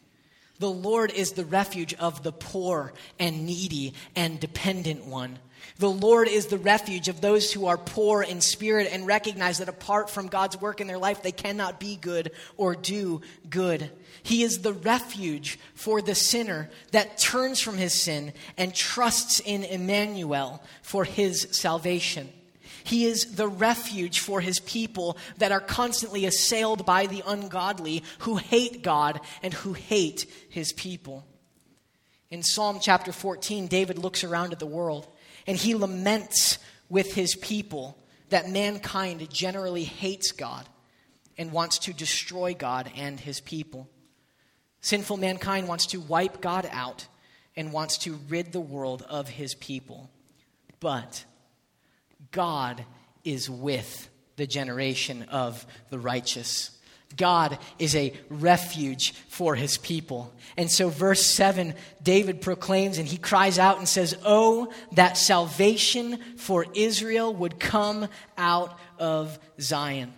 The 0.64 0.70
Lord 0.70 1.12
is 1.12 1.32
the 1.32 1.44
refuge 1.44 1.92
of 1.92 2.22
the 2.22 2.32
poor 2.32 2.94
and 3.20 3.44
needy 3.44 3.92
and 4.16 4.40
dependent 4.40 5.04
one. 5.04 5.38
The 5.76 5.90
Lord 5.90 6.26
is 6.26 6.46
the 6.46 6.56
refuge 6.56 7.08
of 7.08 7.20
those 7.20 7.52
who 7.52 7.66
are 7.66 7.76
poor 7.76 8.22
in 8.22 8.40
spirit 8.40 8.88
and 8.90 9.06
recognize 9.06 9.58
that 9.58 9.68
apart 9.68 10.08
from 10.08 10.28
God's 10.28 10.58
work 10.58 10.80
in 10.80 10.86
their 10.86 10.96
life, 10.96 11.22
they 11.22 11.32
cannot 11.32 11.78
be 11.78 11.96
good 11.96 12.30
or 12.56 12.74
do 12.74 13.20
good. 13.50 13.90
He 14.22 14.42
is 14.42 14.60
the 14.60 14.72
refuge 14.72 15.58
for 15.74 16.00
the 16.00 16.14
sinner 16.14 16.70
that 16.92 17.18
turns 17.18 17.60
from 17.60 17.76
his 17.76 17.92
sin 17.92 18.32
and 18.56 18.74
trusts 18.74 19.40
in 19.40 19.64
Emmanuel 19.64 20.62
for 20.80 21.04
his 21.04 21.46
salvation. 21.50 22.30
He 22.84 23.06
is 23.06 23.36
the 23.36 23.48
refuge 23.48 24.20
for 24.20 24.42
his 24.42 24.60
people 24.60 25.16
that 25.38 25.52
are 25.52 25.60
constantly 25.60 26.26
assailed 26.26 26.84
by 26.84 27.06
the 27.06 27.22
ungodly 27.26 28.04
who 28.20 28.36
hate 28.36 28.82
God 28.82 29.20
and 29.42 29.54
who 29.54 29.72
hate 29.72 30.26
his 30.50 30.72
people. 30.72 31.26
In 32.30 32.42
Psalm 32.42 32.78
chapter 32.80 33.10
14, 33.10 33.68
David 33.68 33.98
looks 33.98 34.22
around 34.22 34.52
at 34.52 34.58
the 34.58 34.66
world 34.66 35.08
and 35.46 35.56
he 35.56 35.74
laments 35.74 36.58
with 36.90 37.14
his 37.14 37.34
people 37.36 37.96
that 38.28 38.50
mankind 38.50 39.32
generally 39.32 39.84
hates 39.84 40.32
God 40.32 40.68
and 41.38 41.52
wants 41.52 41.78
to 41.80 41.94
destroy 41.94 42.52
God 42.52 42.90
and 42.96 43.18
his 43.18 43.40
people. 43.40 43.88
Sinful 44.82 45.16
mankind 45.16 45.68
wants 45.68 45.86
to 45.86 46.00
wipe 46.00 46.42
God 46.42 46.68
out 46.70 47.06
and 47.56 47.72
wants 47.72 47.96
to 47.98 48.20
rid 48.28 48.52
the 48.52 48.60
world 48.60 49.02
of 49.08 49.28
his 49.28 49.54
people. 49.54 50.10
But 50.80 51.24
God 52.34 52.84
is 53.24 53.48
with 53.48 54.10
the 54.36 54.46
generation 54.46 55.22
of 55.30 55.64
the 55.90 55.98
righteous. 55.98 56.72
God 57.16 57.58
is 57.78 57.94
a 57.94 58.12
refuge 58.28 59.12
for 59.28 59.54
his 59.54 59.78
people. 59.78 60.34
And 60.56 60.68
so, 60.68 60.88
verse 60.88 61.24
7, 61.24 61.74
David 62.02 62.40
proclaims 62.40 62.98
and 62.98 63.06
he 63.06 63.18
cries 63.18 63.56
out 63.56 63.78
and 63.78 63.88
says, 63.88 64.18
Oh, 64.24 64.72
that 64.92 65.16
salvation 65.16 66.18
for 66.36 66.66
Israel 66.74 67.32
would 67.32 67.60
come 67.60 68.08
out 68.36 68.76
of 68.98 69.38
Zion. 69.60 70.12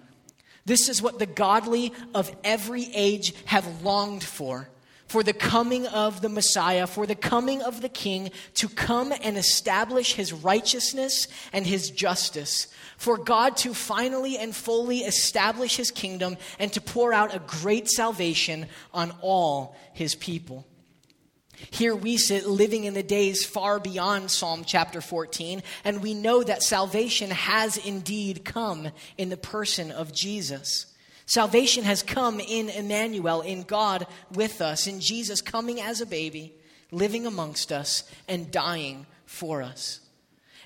This 0.64 0.88
is 0.88 1.02
what 1.02 1.18
the 1.18 1.26
godly 1.26 1.92
of 2.14 2.34
every 2.42 2.88
age 2.94 3.34
have 3.44 3.82
longed 3.82 4.24
for 4.24 4.70
for 5.06 5.22
the 5.22 5.32
coming 5.32 5.86
of 5.86 6.20
the 6.20 6.28
Messiah, 6.28 6.86
for 6.86 7.06
the 7.06 7.14
coming 7.14 7.62
of 7.62 7.80
the 7.80 7.88
King 7.88 8.30
to 8.54 8.68
come 8.68 9.12
and 9.22 9.36
establish 9.36 10.14
his 10.14 10.32
righteousness 10.32 11.28
and 11.52 11.66
his 11.66 11.90
justice, 11.90 12.66
for 12.96 13.16
God 13.16 13.56
to 13.58 13.74
finally 13.74 14.36
and 14.36 14.54
fully 14.54 14.98
establish 15.00 15.76
his 15.76 15.90
kingdom 15.90 16.36
and 16.58 16.72
to 16.72 16.80
pour 16.80 17.12
out 17.12 17.34
a 17.34 17.40
great 17.40 17.88
salvation 17.88 18.66
on 18.92 19.12
all 19.20 19.76
his 19.92 20.14
people. 20.14 20.66
Here 21.70 21.94
we 21.94 22.16
sit 22.18 22.46
living 22.46 22.84
in 22.84 22.94
the 22.94 23.02
days 23.02 23.46
far 23.46 23.80
beyond 23.80 24.30
Psalm 24.30 24.64
chapter 24.66 25.00
14, 25.00 25.62
and 25.84 26.02
we 26.02 26.12
know 26.12 26.42
that 26.42 26.62
salvation 26.62 27.30
has 27.30 27.76
indeed 27.78 28.44
come 28.44 28.88
in 29.16 29.30
the 29.30 29.36
person 29.36 29.90
of 29.90 30.12
Jesus. 30.12 30.86
Salvation 31.26 31.82
has 31.84 32.04
come 32.04 32.38
in 32.38 32.68
Emmanuel, 32.68 33.40
in 33.40 33.64
God 33.64 34.06
with 34.32 34.60
us, 34.60 34.86
in 34.86 35.00
Jesus 35.00 35.40
coming 35.40 35.80
as 35.80 36.00
a 36.00 36.06
baby, 36.06 36.54
living 36.92 37.26
amongst 37.26 37.72
us, 37.72 38.04
and 38.28 38.50
dying 38.50 39.06
for 39.26 39.60
us. 39.60 40.00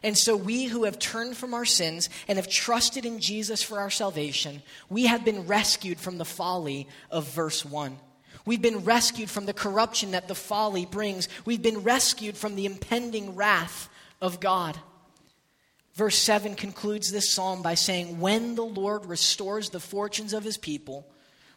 And 0.03 0.17
so, 0.17 0.37
we 0.37 0.65
who 0.65 0.85
have 0.85 0.99
turned 0.99 1.37
from 1.37 1.55
our 1.55 1.65
sins 1.65 2.09
and 2.29 2.37
have 2.37 2.49
trusted 2.49 3.05
in 3.05 3.21
Jesus 3.21 3.63
for 3.63 3.79
our 3.79 3.91
salvation, 3.91 4.63
we 4.89 5.07
have 5.07 5.25
been 5.25 5.47
rescued 5.47 5.99
from 5.99 6.19
the 6.19 6.25
folly 6.25 6.89
of 7.11 7.29
verse 7.33 7.65
1. 7.65 7.99
We've 8.47 8.63
been 8.63 8.85
rescued 8.85 9.29
from 9.29 9.47
the 9.47 9.53
corruption 9.53 10.13
that 10.13 10.29
the 10.29 10.35
folly 10.35 10.87
brings. 10.87 11.29
We've 11.45 11.63
been 11.63 11.83
rescued 11.83 12.37
from 12.37 12.55
the 12.55 12.67
impending 12.67 13.35
wrath 13.37 13.89
of 14.21 14.41
God. 14.41 14.79
Verse 16.01 16.17
7 16.17 16.55
concludes 16.55 17.13
this 17.13 17.31
psalm 17.31 17.61
by 17.61 17.75
saying, 17.75 18.21
When 18.21 18.55
the 18.55 18.65
Lord 18.65 19.05
restores 19.05 19.69
the 19.69 19.81
fortunes 19.81 20.33
of 20.33 20.45
his 20.45 20.57
people, 20.57 21.07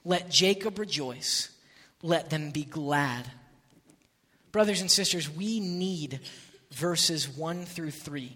let 0.04 0.30
Jacob 0.30 0.80
rejoice, 0.80 1.50
let 2.02 2.30
them 2.30 2.52
be 2.52 2.66
glad. 2.66 3.32
Brothers 4.52 4.82
and 4.82 4.92
sisters, 4.92 5.34
we 5.34 5.62
need 5.62 6.20
verses 6.74 7.30
1 7.30 7.64
through 7.64 7.92
3 7.92 8.36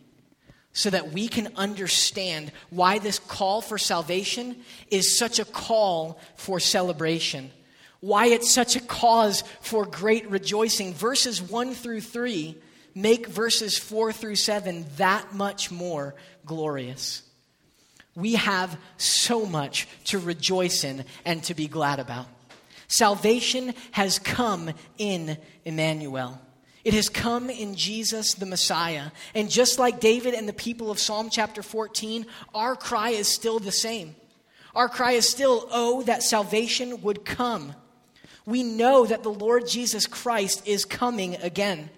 so 0.72 0.90
that 0.92 1.12
we 1.12 1.28
can 1.28 1.50
understand 1.58 2.54
why 2.70 3.00
this 3.00 3.20
call 3.20 3.60
for 3.60 3.78
salvation 3.78 4.56
is 4.90 5.20
such 5.20 5.40
a 5.40 5.46
call 5.46 6.22
for 6.38 6.62
celebration, 6.62 7.52
why 8.00 8.28
it's 8.28 8.54
such 8.54 8.78
a 8.78 8.82
cause 8.82 9.44
for 9.60 9.86
great 9.86 10.26
rejoicing. 10.30 10.94
Verses 10.94 11.42
1 11.42 11.74
through 11.74 12.00
3 12.00 12.56
make 12.98 13.28
verses 13.28 13.78
4 13.78 14.12
through 14.12 14.36
7 14.36 14.86
that 14.98 15.34
much 15.34 15.70
more 15.70 16.16
glorious. 16.46 17.22
We 18.16 18.34
have 18.34 18.76
so 18.98 19.46
much 19.46 19.88
to 20.06 20.18
rejoice 20.18 20.84
in 20.84 21.06
and 21.24 21.44
to 21.44 21.54
be 21.54 21.68
glad 21.68 22.00
about. 22.00 22.26
Salvation 22.88 23.76
has 23.92 24.18
come 24.18 24.72
in 24.98 25.38
Emmanuel. 25.64 26.42
It 26.84 26.96
has 26.96 27.08
come 27.08 27.52
in 27.52 27.76
Jesus 27.76 28.34
the 28.34 28.48
Messiah. 28.48 29.12
And 29.36 29.52
just 29.52 29.78
like 29.78 30.00
David 30.00 30.34
and 30.34 30.50
the 30.50 30.54
people 30.54 30.90
of 30.90 30.98
Psalm 30.98 31.30
chapter 31.30 31.62
14, 31.62 32.26
our 32.56 32.76
cry 32.76 33.10
is 33.10 33.28
still 33.28 33.60
the 33.60 33.72
same. 33.72 34.16
Our 34.74 34.90
cry 34.90 35.12
is 35.12 35.30
still, 35.30 35.68
oh, 35.70 36.02
that 36.04 36.24
salvation 36.24 37.04
would 37.04 37.26
come. 37.26 37.76
We 38.48 38.64
know 38.64 39.06
that 39.06 39.22
the 39.22 39.30
Lord 39.30 39.68
Jesus 39.68 40.08
Christ 40.08 40.66
is 40.66 40.84
coming 40.84 41.36
again. 41.36 41.92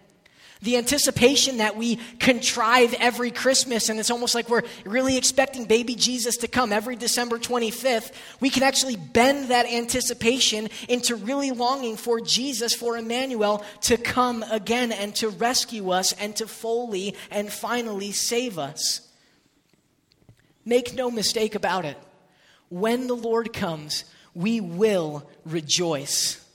The 0.62 0.76
anticipation 0.76 1.58
that 1.58 1.78
we 1.78 2.00
contrive 2.19 2.93
every 2.95 3.32
Christmas, 3.32 3.88
and 3.88 3.98
it's 3.98 4.12
almost 4.12 4.36
like 4.36 4.50
we're 4.50 4.63
really 4.86 5.15
expecting 5.15 5.63
baby 5.63 5.95
Jesus 5.95 6.36
to 6.38 6.50
come 6.50 6.74
every 6.74 6.98
December 6.98 7.38
25th, 7.38 8.12
we 8.41 8.50
can 8.50 8.63
actually 8.63 8.98
bend 8.98 9.52
that 9.52 9.65
anticipation 9.67 10.67
into 10.89 11.15
really 11.15 11.52
longing 11.52 11.95
for 11.95 12.19
Jesus, 12.19 12.74
for 12.76 12.98
Emmanuel, 12.98 13.63
to 13.84 13.95
come 13.95 14.43
again 14.52 14.91
and 14.91 15.15
to 15.15 15.30
rescue 15.30 15.91
us 15.91 16.12
and 16.14 16.36
to 16.36 16.45
fully 16.45 17.16
and 17.32 17.49
finally 17.49 18.12
save 18.12 18.60
us. 18.60 19.07
Make 20.66 20.93
no 20.93 21.10
mistake 21.10 21.55
about 21.55 21.86
it. 21.86 21.97
When 22.68 23.07
the 23.07 23.16
Lord 23.16 23.53
comes, 23.53 24.03
we 24.36 24.60
will 24.60 25.28
rejoice. 25.45 26.45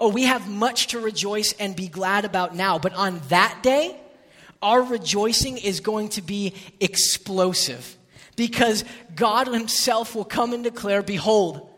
Oh, 0.00 0.08
we 0.08 0.24
have 0.24 0.48
much 0.48 0.88
to 0.88 1.00
rejoice 1.00 1.52
and 1.54 1.74
be 1.74 1.88
glad 1.88 2.24
about 2.24 2.54
now, 2.54 2.78
but 2.78 2.94
on 2.94 3.20
that 3.28 3.62
day, 3.62 3.98
our 4.62 4.82
rejoicing 4.82 5.58
is 5.58 5.80
going 5.80 6.08
to 6.10 6.22
be 6.22 6.54
explosive 6.80 7.96
because 8.36 8.84
God 9.14 9.48
Himself 9.48 10.14
will 10.14 10.24
come 10.24 10.52
and 10.52 10.62
declare, 10.62 11.02
Behold, 11.02 11.68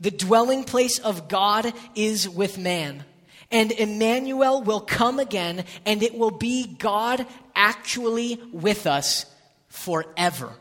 the 0.00 0.10
dwelling 0.10 0.64
place 0.64 0.98
of 0.98 1.28
God 1.28 1.72
is 1.94 2.28
with 2.28 2.58
man. 2.58 3.04
And 3.50 3.70
Emmanuel 3.72 4.62
will 4.62 4.80
come 4.80 5.18
again, 5.18 5.64
and 5.84 6.02
it 6.02 6.14
will 6.14 6.30
be 6.30 6.66
God 6.66 7.26
actually 7.54 8.40
with 8.50 8.86
us 8.86 9.26
forever. 9.68 10.52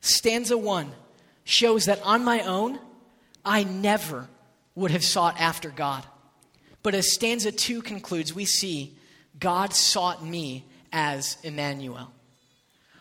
Stanza 0.00 0.56
one 0.56 0.92
shows 1.44 1.86
that 1.86 2.00
on 2.02 2.24
my 2.24 2.40
own, 2.40 2.78
I 3.44 3.64
never 3.64 4.28
would 4.74 4.90
have 4.90 5.04
sought 5.04 5.40
after 5.40 5.70
God. 5.70 6.04
But 6.82 6.94
as 6.94 7.12
stanza 7.12 7.52
2 7.52 7.82
concludes, 7.82 8.34
we 8.34 8.44
see 8.44 8.96
God 9.38 9.72
sought 9.72 10.24
me 10.24 10.64
as 10.92 11.36
Emmanuel. 11.42 12.12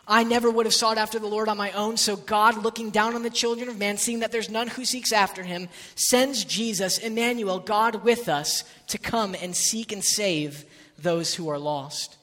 I 0.07 0.23
never 0.23 0.49
would 0.49 0.65
have 0.65 0.73
sought 0.73 0.97
after 0.97 1.19
the 1.19 1.27
Lord 1.27 1.47
on 1.47 1.57
my 1.57 1.71
own, 1.71 1.95
so 1.95 2.15
God, 2.15 2.63
looking 2.63 2.89
down 2.89 3.15
on 3.15 3.23
the 3.23 3.29
children 3.29 3.69
of 3.69 3.77
man, 3.77 3.97
seeing 3.97 4.19
that 4.19 4.31
there's 4.31 4.49
none 4.49 4.67
who 4.67 4.83
seeks 4.83 5.13
after 5.13 5.43
him, 5.43 5.69
sends 5.95 6.43
Jesus, 6.43 6.97
Emmanuel, 6.97 7.59
God 7.59 8.03
with 8.03 8.27
us, 8.27 8.63
to 8.87 8.97
come 8.97 9.35
and 9.41 9.55
seek 9.55 9.91
and 9.91 10.03
save 10.03 10.65
those 10.97 11.35
who 11.35 11.49
are 11.49 11.59
lost. 11.59 12.17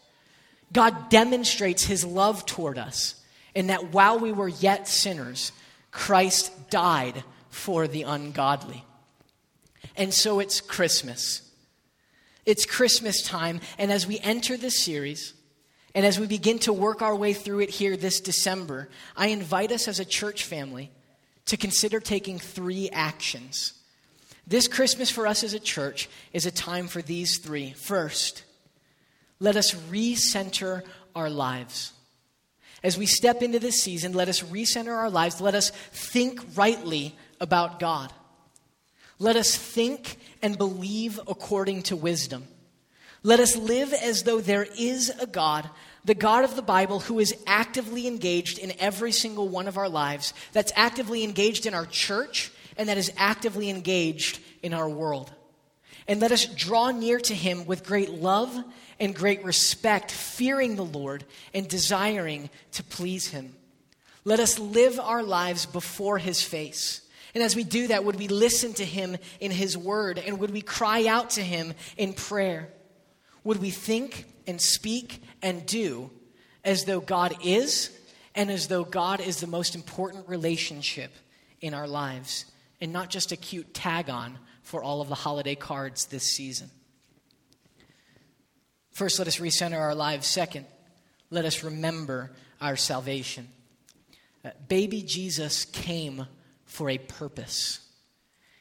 God 0.72 1.08
demonstrates 1.08 1.84
his 1.84 2.04
love 2.04 2.44
toward 2.44 2.78
us 2.78 3.14
in 3.54 3.68
that 3.68 3.92
while 3.92 4.18
we 4.18 4.32
were 4.32 4.48
yet 4.48 4.86
sinners, 4.86 5.52
Christ 5.90 6.70
died 6.70 7.24
for 7.48 7.88
the 7.88 8.02
ungodly. 8.02 8.84
And 9.96 10.12
so 10.12 10.40
it's 10.40 10.60
Christmas. 10.60 11.42
It's 12.46 12.64
Christmas 12.64 13.22
time, 13.22 13.60
and 13.76 13.92
as 13.92 14.06
we 14.06 14.18
enter 14.20 14.56
this 14.56 14.82
series, 14.82 15.34
and 15.94 16.06
as 16.06 16.18
we 16.18 16.26
begin 16.26 16.58
to 16.60 16.72
work 16.72 17.02
our 17.02 17.14
way 17.14 17.32
through 17.32 17.60
it 17.60 17.70
here 17.70 17.96
this 17.96 18.20
December, 18.20 18.88
I 19.16 19.28
invite 19.28 19.72
us 19.72 19.88
as 19.88 20.00
a 20.00 20.04
church 20.04 20.44
family 20.44 20.90
to 21.46 21.56
consider 21.56 22.00
taking 22.00 22.38
three 22.38 22.88
actions. 22.90 23.74
This 24.46 24.68
Christmas 24.68 25.10
for 25.10 25.26
us 25.26 25.44
as 25.44 25.52
a 25.52 25.60
church 25.60 26.08
is 26.32 26.46
a 26.46 26.50
time 26.50 26.88
for 26.88 27.02
these 27.02 27.38
three. 27.38 27.72
First, 27.72 28.44
let 29.40 29.56
us 29.56 29.74
recenter 29.90 30.82
our 31.14 31.28
lives. 31.28 31.92
As 32.82 32.96
we 32.96 33.06
step 33.06 33.42
into 33.42 33.58
this 33.58 33.82
season, 33.82 34.12
let 34.12 34.28
us 34.28 34.42
recenter 34.42 34.96
our 34.96 35.10
lives. 35.10 35.40
Let 35.40 35.54
us 35.54 35.70
think 35.92 36.40
rightly 36.56 37.14
about 37.40 37.80
God. 37.80 38.12
Let 39.18 39.36
us 39.36 39.56
think 39.56 40.18
and 40.42 40.56
believe 40.56 41.18
according 41.26 41.82
to 41.84 41.96
wisdom. 41.96 42.46
Let 43.22 43.40
us 43.40 43.56
live 43.56 43.92
as 43.92 44.22
though 44.22 44.40
there 44.40 44.66
is 44.78 45.10
a 45.20 45.26
God, 45.26 45.68
the 46.04 46.14
God 46.14 46.44
of 46.44 46.54
the 46.54 46.62
Bible, 46.62 47.00
who 47.00 47.18
is 47.18 47.34
actively 47.46 48.06
engaged 48.06 48.58
in 48.58 48.72
every 48.78 49.10
single 49.10 49.48
one 49.48 49.66
of 49.66 49.76
our 49.76 49.88
lives, 49.88 50.32
that's 50.52 50.72
actively 50.76 51.24
engaged 51.24 51.66
in 51.66 51.74
our 51.74 51.86
church, 51.86 52.52
and 52.76 52.88
that 52.88 52.98
is 52.98 53.12
actively 53.16 53.70
engaged 53.70 54.38
in 54.62 54.72
our 54.72 54.88
world. 54.88 55.32
And 56.06 56.20
let 56.20 56.32
us 56.32 56.46
draw 56.46 56.90
near 56.90 57.18
to 57.20 57.34
him 57.34 57.66
with 57.66 57.84
great 57.84 58.10
love 58.10 58.56
and 59.00 59.14
great 59.14 59.44
respect, 59.44 60.12
fearing 60.12 60.76
the 60.76 60.84
Lord 60.84 61.24
and 61.52 61.68
desiring 61.68 62.50
to 62.72 62.84
please 62.84 63.28
him. 63.28 63.54
Let 64.24 64.40
us 64.40 64.58
live 64.58 65.00
our 65.00 65.22
lives 65.22 65.66
before 65.66 66.18
his 66.18 66.40
face. 66.40 67.02
And 67.34 67.42
as 67.42 67.54
we 67.54 67.64
do 67.64 67.88
that, 67.88 68.04
would 68.04 68.16
we 68.16 68.28
listen 68.28 68.72
to 68.74 68.84
him 68.84 69.16
in 69.40 69.50
his 69.50 69.76
word? 69.76 70.18
And 70.18 70.38
would 70.40 70.50
we 70.50 70.62
cry 70.62 71.06
out 71.06 71.30
to 71.30 71.42
him 71.42 71.74
in 71.96 72.12
prayer? 72.12 72.68
Would 73.44 73.60
we 73.60 73.70
think 73.70 74.24
and 74.46 74.60
speak 74.60 75.22
and 75.42 75.64
do 75.66 76.10
as 76.64 76.84
though 76.84 77.00
God 77.00 77.34
is 77.44 77.90
and 78.34 78.50
as 78.50 78.68
though 78.68 78.84
God 78.84 79.20
is 79.20 79.40
the 79.40 79.46
most 79.46 79.74
important 79.74 80.28
relationship 80.28 81.12
in 81.60 81.74
our 81.74 81.86
lives 81.86 82.44
and 82.80 82.92
not 82.92 83.10
just 83.10 83.32
a 83.32 83.36
cute 83.36 83.74
tag 83.74 84.08
on 84.08 84.38
for 84.62 84.82
all 84.82 85.00
of 85.00 85.08
the 85.08 85.14
holiday 85.14 85.54
cards 85.54 86.06
this 86.06 86.24
season? 86.24 86.70
First, 88.92 89.18
let 89.18 89.28
us 89.28 89.38
recenter 89.38 89.78
our 89.78 89.94
lives. 89.94 90.26
Second, 90.26 90.66
let 91.30 91.44
us 91.44 91.62
remember 91.62 92.32
our 92.60 92.76
salvation. 92.76 93.48
Uh, 94.44 94.50
baby 94.68 95.02
Jesus 95.02 95.64
came 95.64 96.26
for 96.68 96.88
a 96.88 96.98
purpose. 96.98 97.80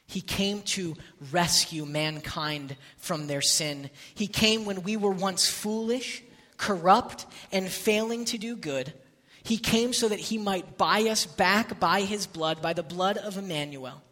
He 0.06 0.22
came 0.22 0.62
to 0.62 0.96
rescue 1.30 1.84
mankind 1.84 2.76
from 2.96 3.26
their 3.26 3.42
sin. 3.42 3.90
He 4.14 4.26
came 4.26 4.64
when 4.64 4.82
we 4.82 4.96
were 4.96 5.12
once 5.12 5.48
foolish, 5.48 6.22
corrupt, 6.56 7.26
and 7.52 7.68
failing 7.68 8.24
to 8.24 8.38
do 8.38 8.56
good. 8.56 8.94
He 9.42 9.58
came 9.58 9.92
so 9.92 10.08
that 10.08 10.18
he 10.18 10.38
might 10.38 10.78
buy 10.78 11.02
us 11.02 11.26
back 11.26 11.78
by 11.78 12.00
his 12.00 12.26
blood, 12.26 12.60
by 12.62 12.72
the 12.72 12.82
blood 12.82 13.18
of 13.18 13.36
Emmanuel. 13.36 14.02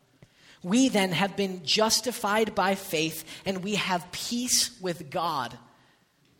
We 0.63 0.89
then 0.89 1.13
have 1.13 1.37
been 1.37 1.65
justified 1.65 2.55
by 2.55 2.75
faith, 2.75 3.25
and 3.47 3.65
we 3.65 3.77
have 3.77 4.13
peace 4.13 4.79
with 4.81 5.11
God 5.11 5.57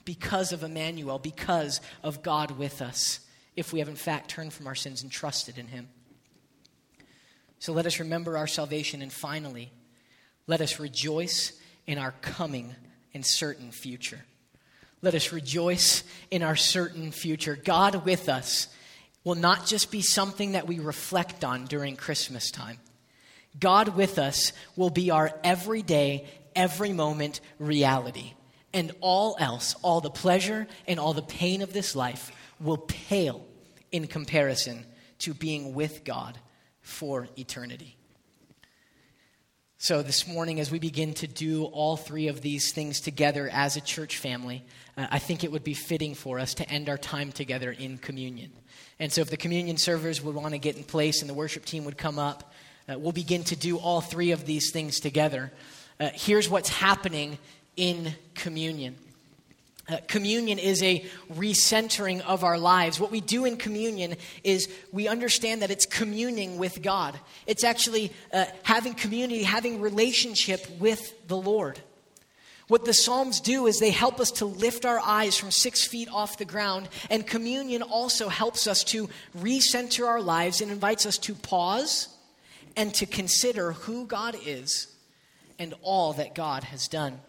because 0.05 0.53
of 0.53 0.63
Emmanuel, 0.63 1.19
because 1.19 1.81
of 2.03 2.23
God 2.23 2.53
with 2.53 2.83
us, 2.83 3.21
if 3.57 3.73
we 3.73 3.79
have 3.79 3.89
in 3.89 3.97
fact 3.97 4.31
turned 4.31 4.53
from 4.53 4.67
our 4.67 4.75
sins 4.75 5.03
and 5.03 5.11
trusted 5.11 5.59
in 5.59 5.69
Him. 5.69 5.89
So 7.59 7.73
let 7.73 7.87
us 7.87 8.01
remember 8.01 8.37
our 8.37 8.47
salvation, 8.47 9.03
and 9.03 9.13
finally, 9.13 9.73
let 10.47 10.61
us 10.61 10.79
rejoice 10.79 11.53
in 11.87 11.99
our 11.99 12.13
coming 12.21 12.75
and 13.15 13.25
certain 13.25 13.71
future. 13.71 14.25
Let 15.03 15.15
us 15.15 15.33
rejoice 15.33 16.05
in 16.31 16.43
our 16.43 16.57
certain 16.57 17.13
future. 17.13 17.57
God 17.57 18.05
with 18.05 18.29
us 18.29 18.69
will 19.25 19.35
not 19.35 19.67
just 19.67 19.91
be 19.91 20.03
something 20.03 20.53
that 20.53 20.67
we 20.67 20.79
reflect 20.79 21.45
on 21.45 21.65
during 21.65 21.97
Christmas 21.97 22.51
time. 22.51 22.79
God 23.59 23.89
with 23.89 24.19
us 24.19 24.53
will 24.77 24.91
be 24.91 25.11
our 25.11 25.33
everyday, 25.43 26.27
every 26.55 26.93
moment 26.93 27.41
reality 27.59 28.35
and 28.73 28.93
all 29.01 29.37
else, 29.41 29.75
all 29.83 30.01
the 30.01 30.11
pleasure 30.11 30.67
and 30.87 31.01
all 31.01 31.15
the 31.15 31.23
pain 31.23 31.63
of 31.63 31.73
this 31.73 31.97
life, 31.97 32.31
will 32.61 32.77
pale 32.77 33.45
in 33.91 34.07
comparison 34.07 34.85
to 35.19 35.33
being 35.33 35.75
with 35.75 36.05
God 36.05 36.39
for 36.87 37.27
eternity. 37.37 37.97
So, 39.77 40.03
this 40.03 40.27
morning, 40.27 40.61
as 40.61 40.71
we 40.71 40.79
begin 40.79 41.15
to 41.15 41.27
do 41.27 41.65
all 41.65 41.97
three 41.97 42.29
of 42.29 42.43
these 42.43 42.73
things 42.73 43.01
together 43.01 43.51
as 43.53 43.77
a 43.77 43.81
church 43.81 44.19
family, 44.19 44.65
uh, 44.97 45.09
I 45.11 45.19
think 45.19 45.43
it 45.43 45.51
would 45.51 45.65
be 45.65 45.75
fitting 45.75 46.15
for 46.15 46.39
us 46.39 46.55
to 46.55 46.71
end 46.71 46.89
our 46.89 46.97
time 46.97 47.33
together 47.33 47.73
in 47.73 47.99
communion. 47.99 48.53
And 49.01 49.13
so, 49.13 49.21
if 49.21 49.31
the 49.31 49.37
communion 49.37 49.77
servers 49.77 50.23
would 50.23 50.37
want 50.37 50.55
to 50.55 50.59
get 50.59 50.77
in 50.77 50.85
place 50.85 51.21
and 51.21 51.29
the 51.29 51.35
worship 51.35 51.65
team 51.65 51.85
would 51.85 51.99
come 51.99 52.21
up, 52.21 52.55
uh, 52.89 52.97
we'll 52.97 53.13
begin 53.13 53.43
to 53.45 53.57
do 53.57 53.79
all 53.79 54.01
three 54.01 54.31
of 54.31 54.47
these 54.47 54.71
things 54.71 55.01
together. 55.01 55.53
Uh, 55.99 56.11
here's 56.15 56.49
what's 56.49 56.69
happening 56.69 57.37
in 57.77 58.15
communion. 58.35 58.95
Uh, 59.89 59.99
communion 60.09 60.59
is 60.59 60.83
a 60.83 61.05
recentering 61.35 62.21
of 62.23 62.43
our 62.43 62.59
lives. 62.59 62.99
What 62.99 63.13
we 63.13 63.21
do 63.21 63.45
in 63.45 63.57
communion 63.57 64.17
is 64.43 64.69
we 64.91 65.07
understand 65.07 65.63
that 65.63 65.71
it's 65.71 65.87
communing 65.87 66.59
with 66.59 66.83
God. 66.83 67.19
It's 67.47 67.63
actually 67.63 68.13
uh, 68.33 68.47
having 68.65 68.95
community, 68.95 69.45
having 69.45 69.81
relationship 69.81 70.69
with 70.81 71.29
the 71.29 71.37
Lord. 71.37 71.79
What 72.69 72.85
the 72.85 72.95
Psalms 72.95 73.41
do 73.41 73.69
is 73.69 73.79
they 73.79 73.93
help 73.93 74.19
us 74.19 74.33
to 74.33 74.45
lift 74.45 74.85
our 74.85 74.99
eyes 74.99 75.39
from 75.39 75.53
six 75.53 75.87
feet 75.87 76.09
off 76.11 76.37
the 76.37 76.45
ground, 76.45 76.89
and 77.09 77.25
communion 77.25 77.83
also 77.83 78.29
helps 78.29 78.67
us 78.67 78.83
to 78.85 79.09
recenter 79.39 80.09
our 80.09 80.21
lives 80.21 80.61
and 80.61 80.73
invites 80.73 81.07
us 81.07 81.17
to 81.19 81.35
pause 81.35 82.09
and 82.77 82.93
to 82.95 83.07
consider 83.07 83.71
who 83.73 84.05
God 84.05 84.37
is 84.45 84.89
and 85.61 85.75
all 85.81 86.13
that 86.15 86.35
God 86.35 86.65
has 86.65 86.89
done. 86.89 87.21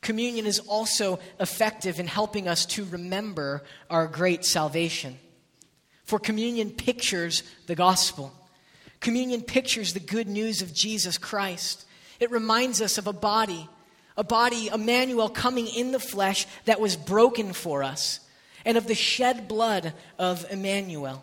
Communion 0.00 0.46
is 0.46 0.60
also 0.60 1.18
effective 1.40 1.98
in 1.98 2.06
helping 2.06 2.48
us 2.48 2.66
to 2.66 2.84
remember 2.84 3.62
our 3.90 4.06
great 4.06 4.44
salvation. 4.44 5.18
For 6.04 6.18
communion 6.18 6.70
pictures 6.70 7.42
the 7.66 7.74
gospel. 7.74 8.32
Communion 9.00 9.42
pictures 9.42 9.92
the 9.92 10.00
good 10.00 10.28
news 10.28 10.62
of 10.62 10.72
Jesus 10.72 11.18
Christ. 11.18 11.84
It 12.20 12.30
reminds 12.30 12.80
us 12.80 12.98
of 12.98 13.06
a 13.06 13.12
body, 13.12 13.68
a 14.16 14.24
body, 14.24 14.68
Emmanuel, 14.68 15.28
coming 15.28 15.66
in 15.66 15.92
the 15.92 15.98
flesh 15.98 16.46
that 16.64 16.80
was 16.80 16.96
broken 16.96 17.52
for 17.52 17.82
us, 17.82 18.20
and 18.64 18.78
of 18.78 18.86
the 18.86 18.94
shed 18.94 19.48
blood 19.48 19.92
of 20.18 20.46
Emmanuel. 20.50 21.22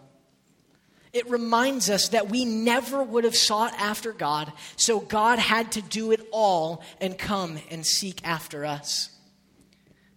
It 1.14 1.30
reminds 1.30 1.90
us 1.90 2.10
that 2.10 2.30
we 2.30 2.44
never 2.44 3.04
would 3.04 3.24
have 3.24 3.36
sought 3.36 3.74
after 3.80 4.12
God, 4.12 4.52
so 4.76 5.00
God 5.00 5.40
had 5.40 5.72
to 5.74 5.82
do 5.82 6.12
it 6.12 6.23
all 6.34 6.84
and 7.00 7.18
come 7.18 7.60
and 7.72 7.86
seek 7.86 8.20
after 8.28 8.66
us. 8.66 9.10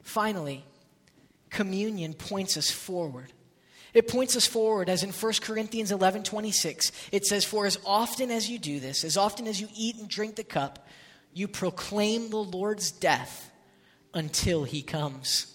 Finally, 0.03 0.65
communion 1.51 2.15
points 2.15 2.57
us 2.57 2.71
forward. 2.71 3.33
It 3.95 4.09
points 4.09 4.37
us 4.37 4.47
forward, 4.47 4.89
as 4.89 5.03
in 5.03 5.11
1 5.11 5.33
Corinthians 5.41 5.93
11 5.93 6.25
26, 6.25 6.93
it 7.13 7.25
says, 7.25 7.45
For 7.45 7.67
as 7.67 7.79
often 7.87 8.31
as 8.31 8.51
you 8.51 8.59
do 8.59 8.81
this, 8.81 9.05
as 9.05 9.17
often 9.17 9.47
as 9.47 9.61
you 9.61 9.69
eat 9.75 9.97
and 9.97 10.09
drink 10.09 10.37
the 10.37 10.45
cup, 10.45 10.87
you 11.33 11.49
proclaim 11.49 12.31
the 12.31 12.37
Lord's 12.37 12.91
death 12.91 13.51
until 14.13 14.65
he 14.65 14.83
comes. 14.83 15.53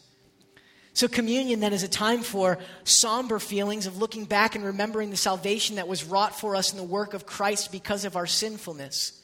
So, 0.93 1.07
communion 1.07 1.59
then 1.59 1.72
is 1.72 1.84
a 1.84 1.88
time 1.88 2.22
for 2.22 2.57
somber 2.84 3.39
feelings 3.39 3.88
of 3.88 3.97
looking 3.97 4.26
back 4.26 4.55
and 4.55 4.66
remembering 4.66 5.09
the 5.09 5.18
salvation 5.18 5.78
that 5.78 5.88
was 5.88 6.03
wrought 6.03 6.38
for 6.38 6.55
us 6.55 6.72
in 6.72 6.78
the 6.78 6.84
work 6.84 7.14
of 7.14 7.26
Christ 7.26 7.72
because 7.72 8.05
of 8.05 8.16
our 8.16 8.28
sinfulness. 8.28 9.21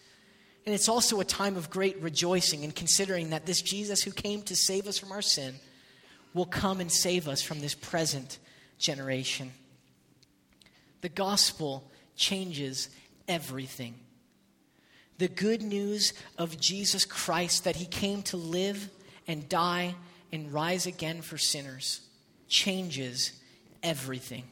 And 0.67 0.73
it's 0.73 0.89
also 0.89 1.21
a 1.21 1.25
time 1.25 1.55
of 1.55 1.69
great 1.69 1.97
rejoicing 2.01 2.65
and 2.65 2.75
considering 2.75 3.29
that 3.29 3.45
this 3.45 3.61
Jesus 3.61 4.03
who 4.03 4.11
came 4.11 4.41
to 4.41 4.53
save 4.53 4.85
us 4.85 4.97
from 4.97 5.13
our 5.13 5.21
sin 5.21 5.55
will 6.33 6.45
come 6.45 6.81
and 6.81 6.91
save 6.91 7.29
us 7.29 7.41
from 7.41 7.61
this 7.61 7.73
present 7.73 8.37
generation. 8.77 9.53
The 10.99 11.07
gospel 11.07 11.89
changes 12.17 12.89
everything. 13.29 13.95
The 15.19 15.29
good 15.29 15.61
news 15.61 16.11
of 16.37 16.59
Jesus 16.59 17.05
Christ 17.05 17.63
that 17.63 17.77
he 17.77 17.85
came 17.85 18.21
to 18.23 18.35
live 18.35 18.89
and 19.25 19.47
die 19.47 19.95
and 20.33 20.51
rise 20.51 20.85
again 20.85 21.21
for 21.21 21.37
sinners 21.37 22.01
changes 22.49 23.31
everything. 23.81 24.43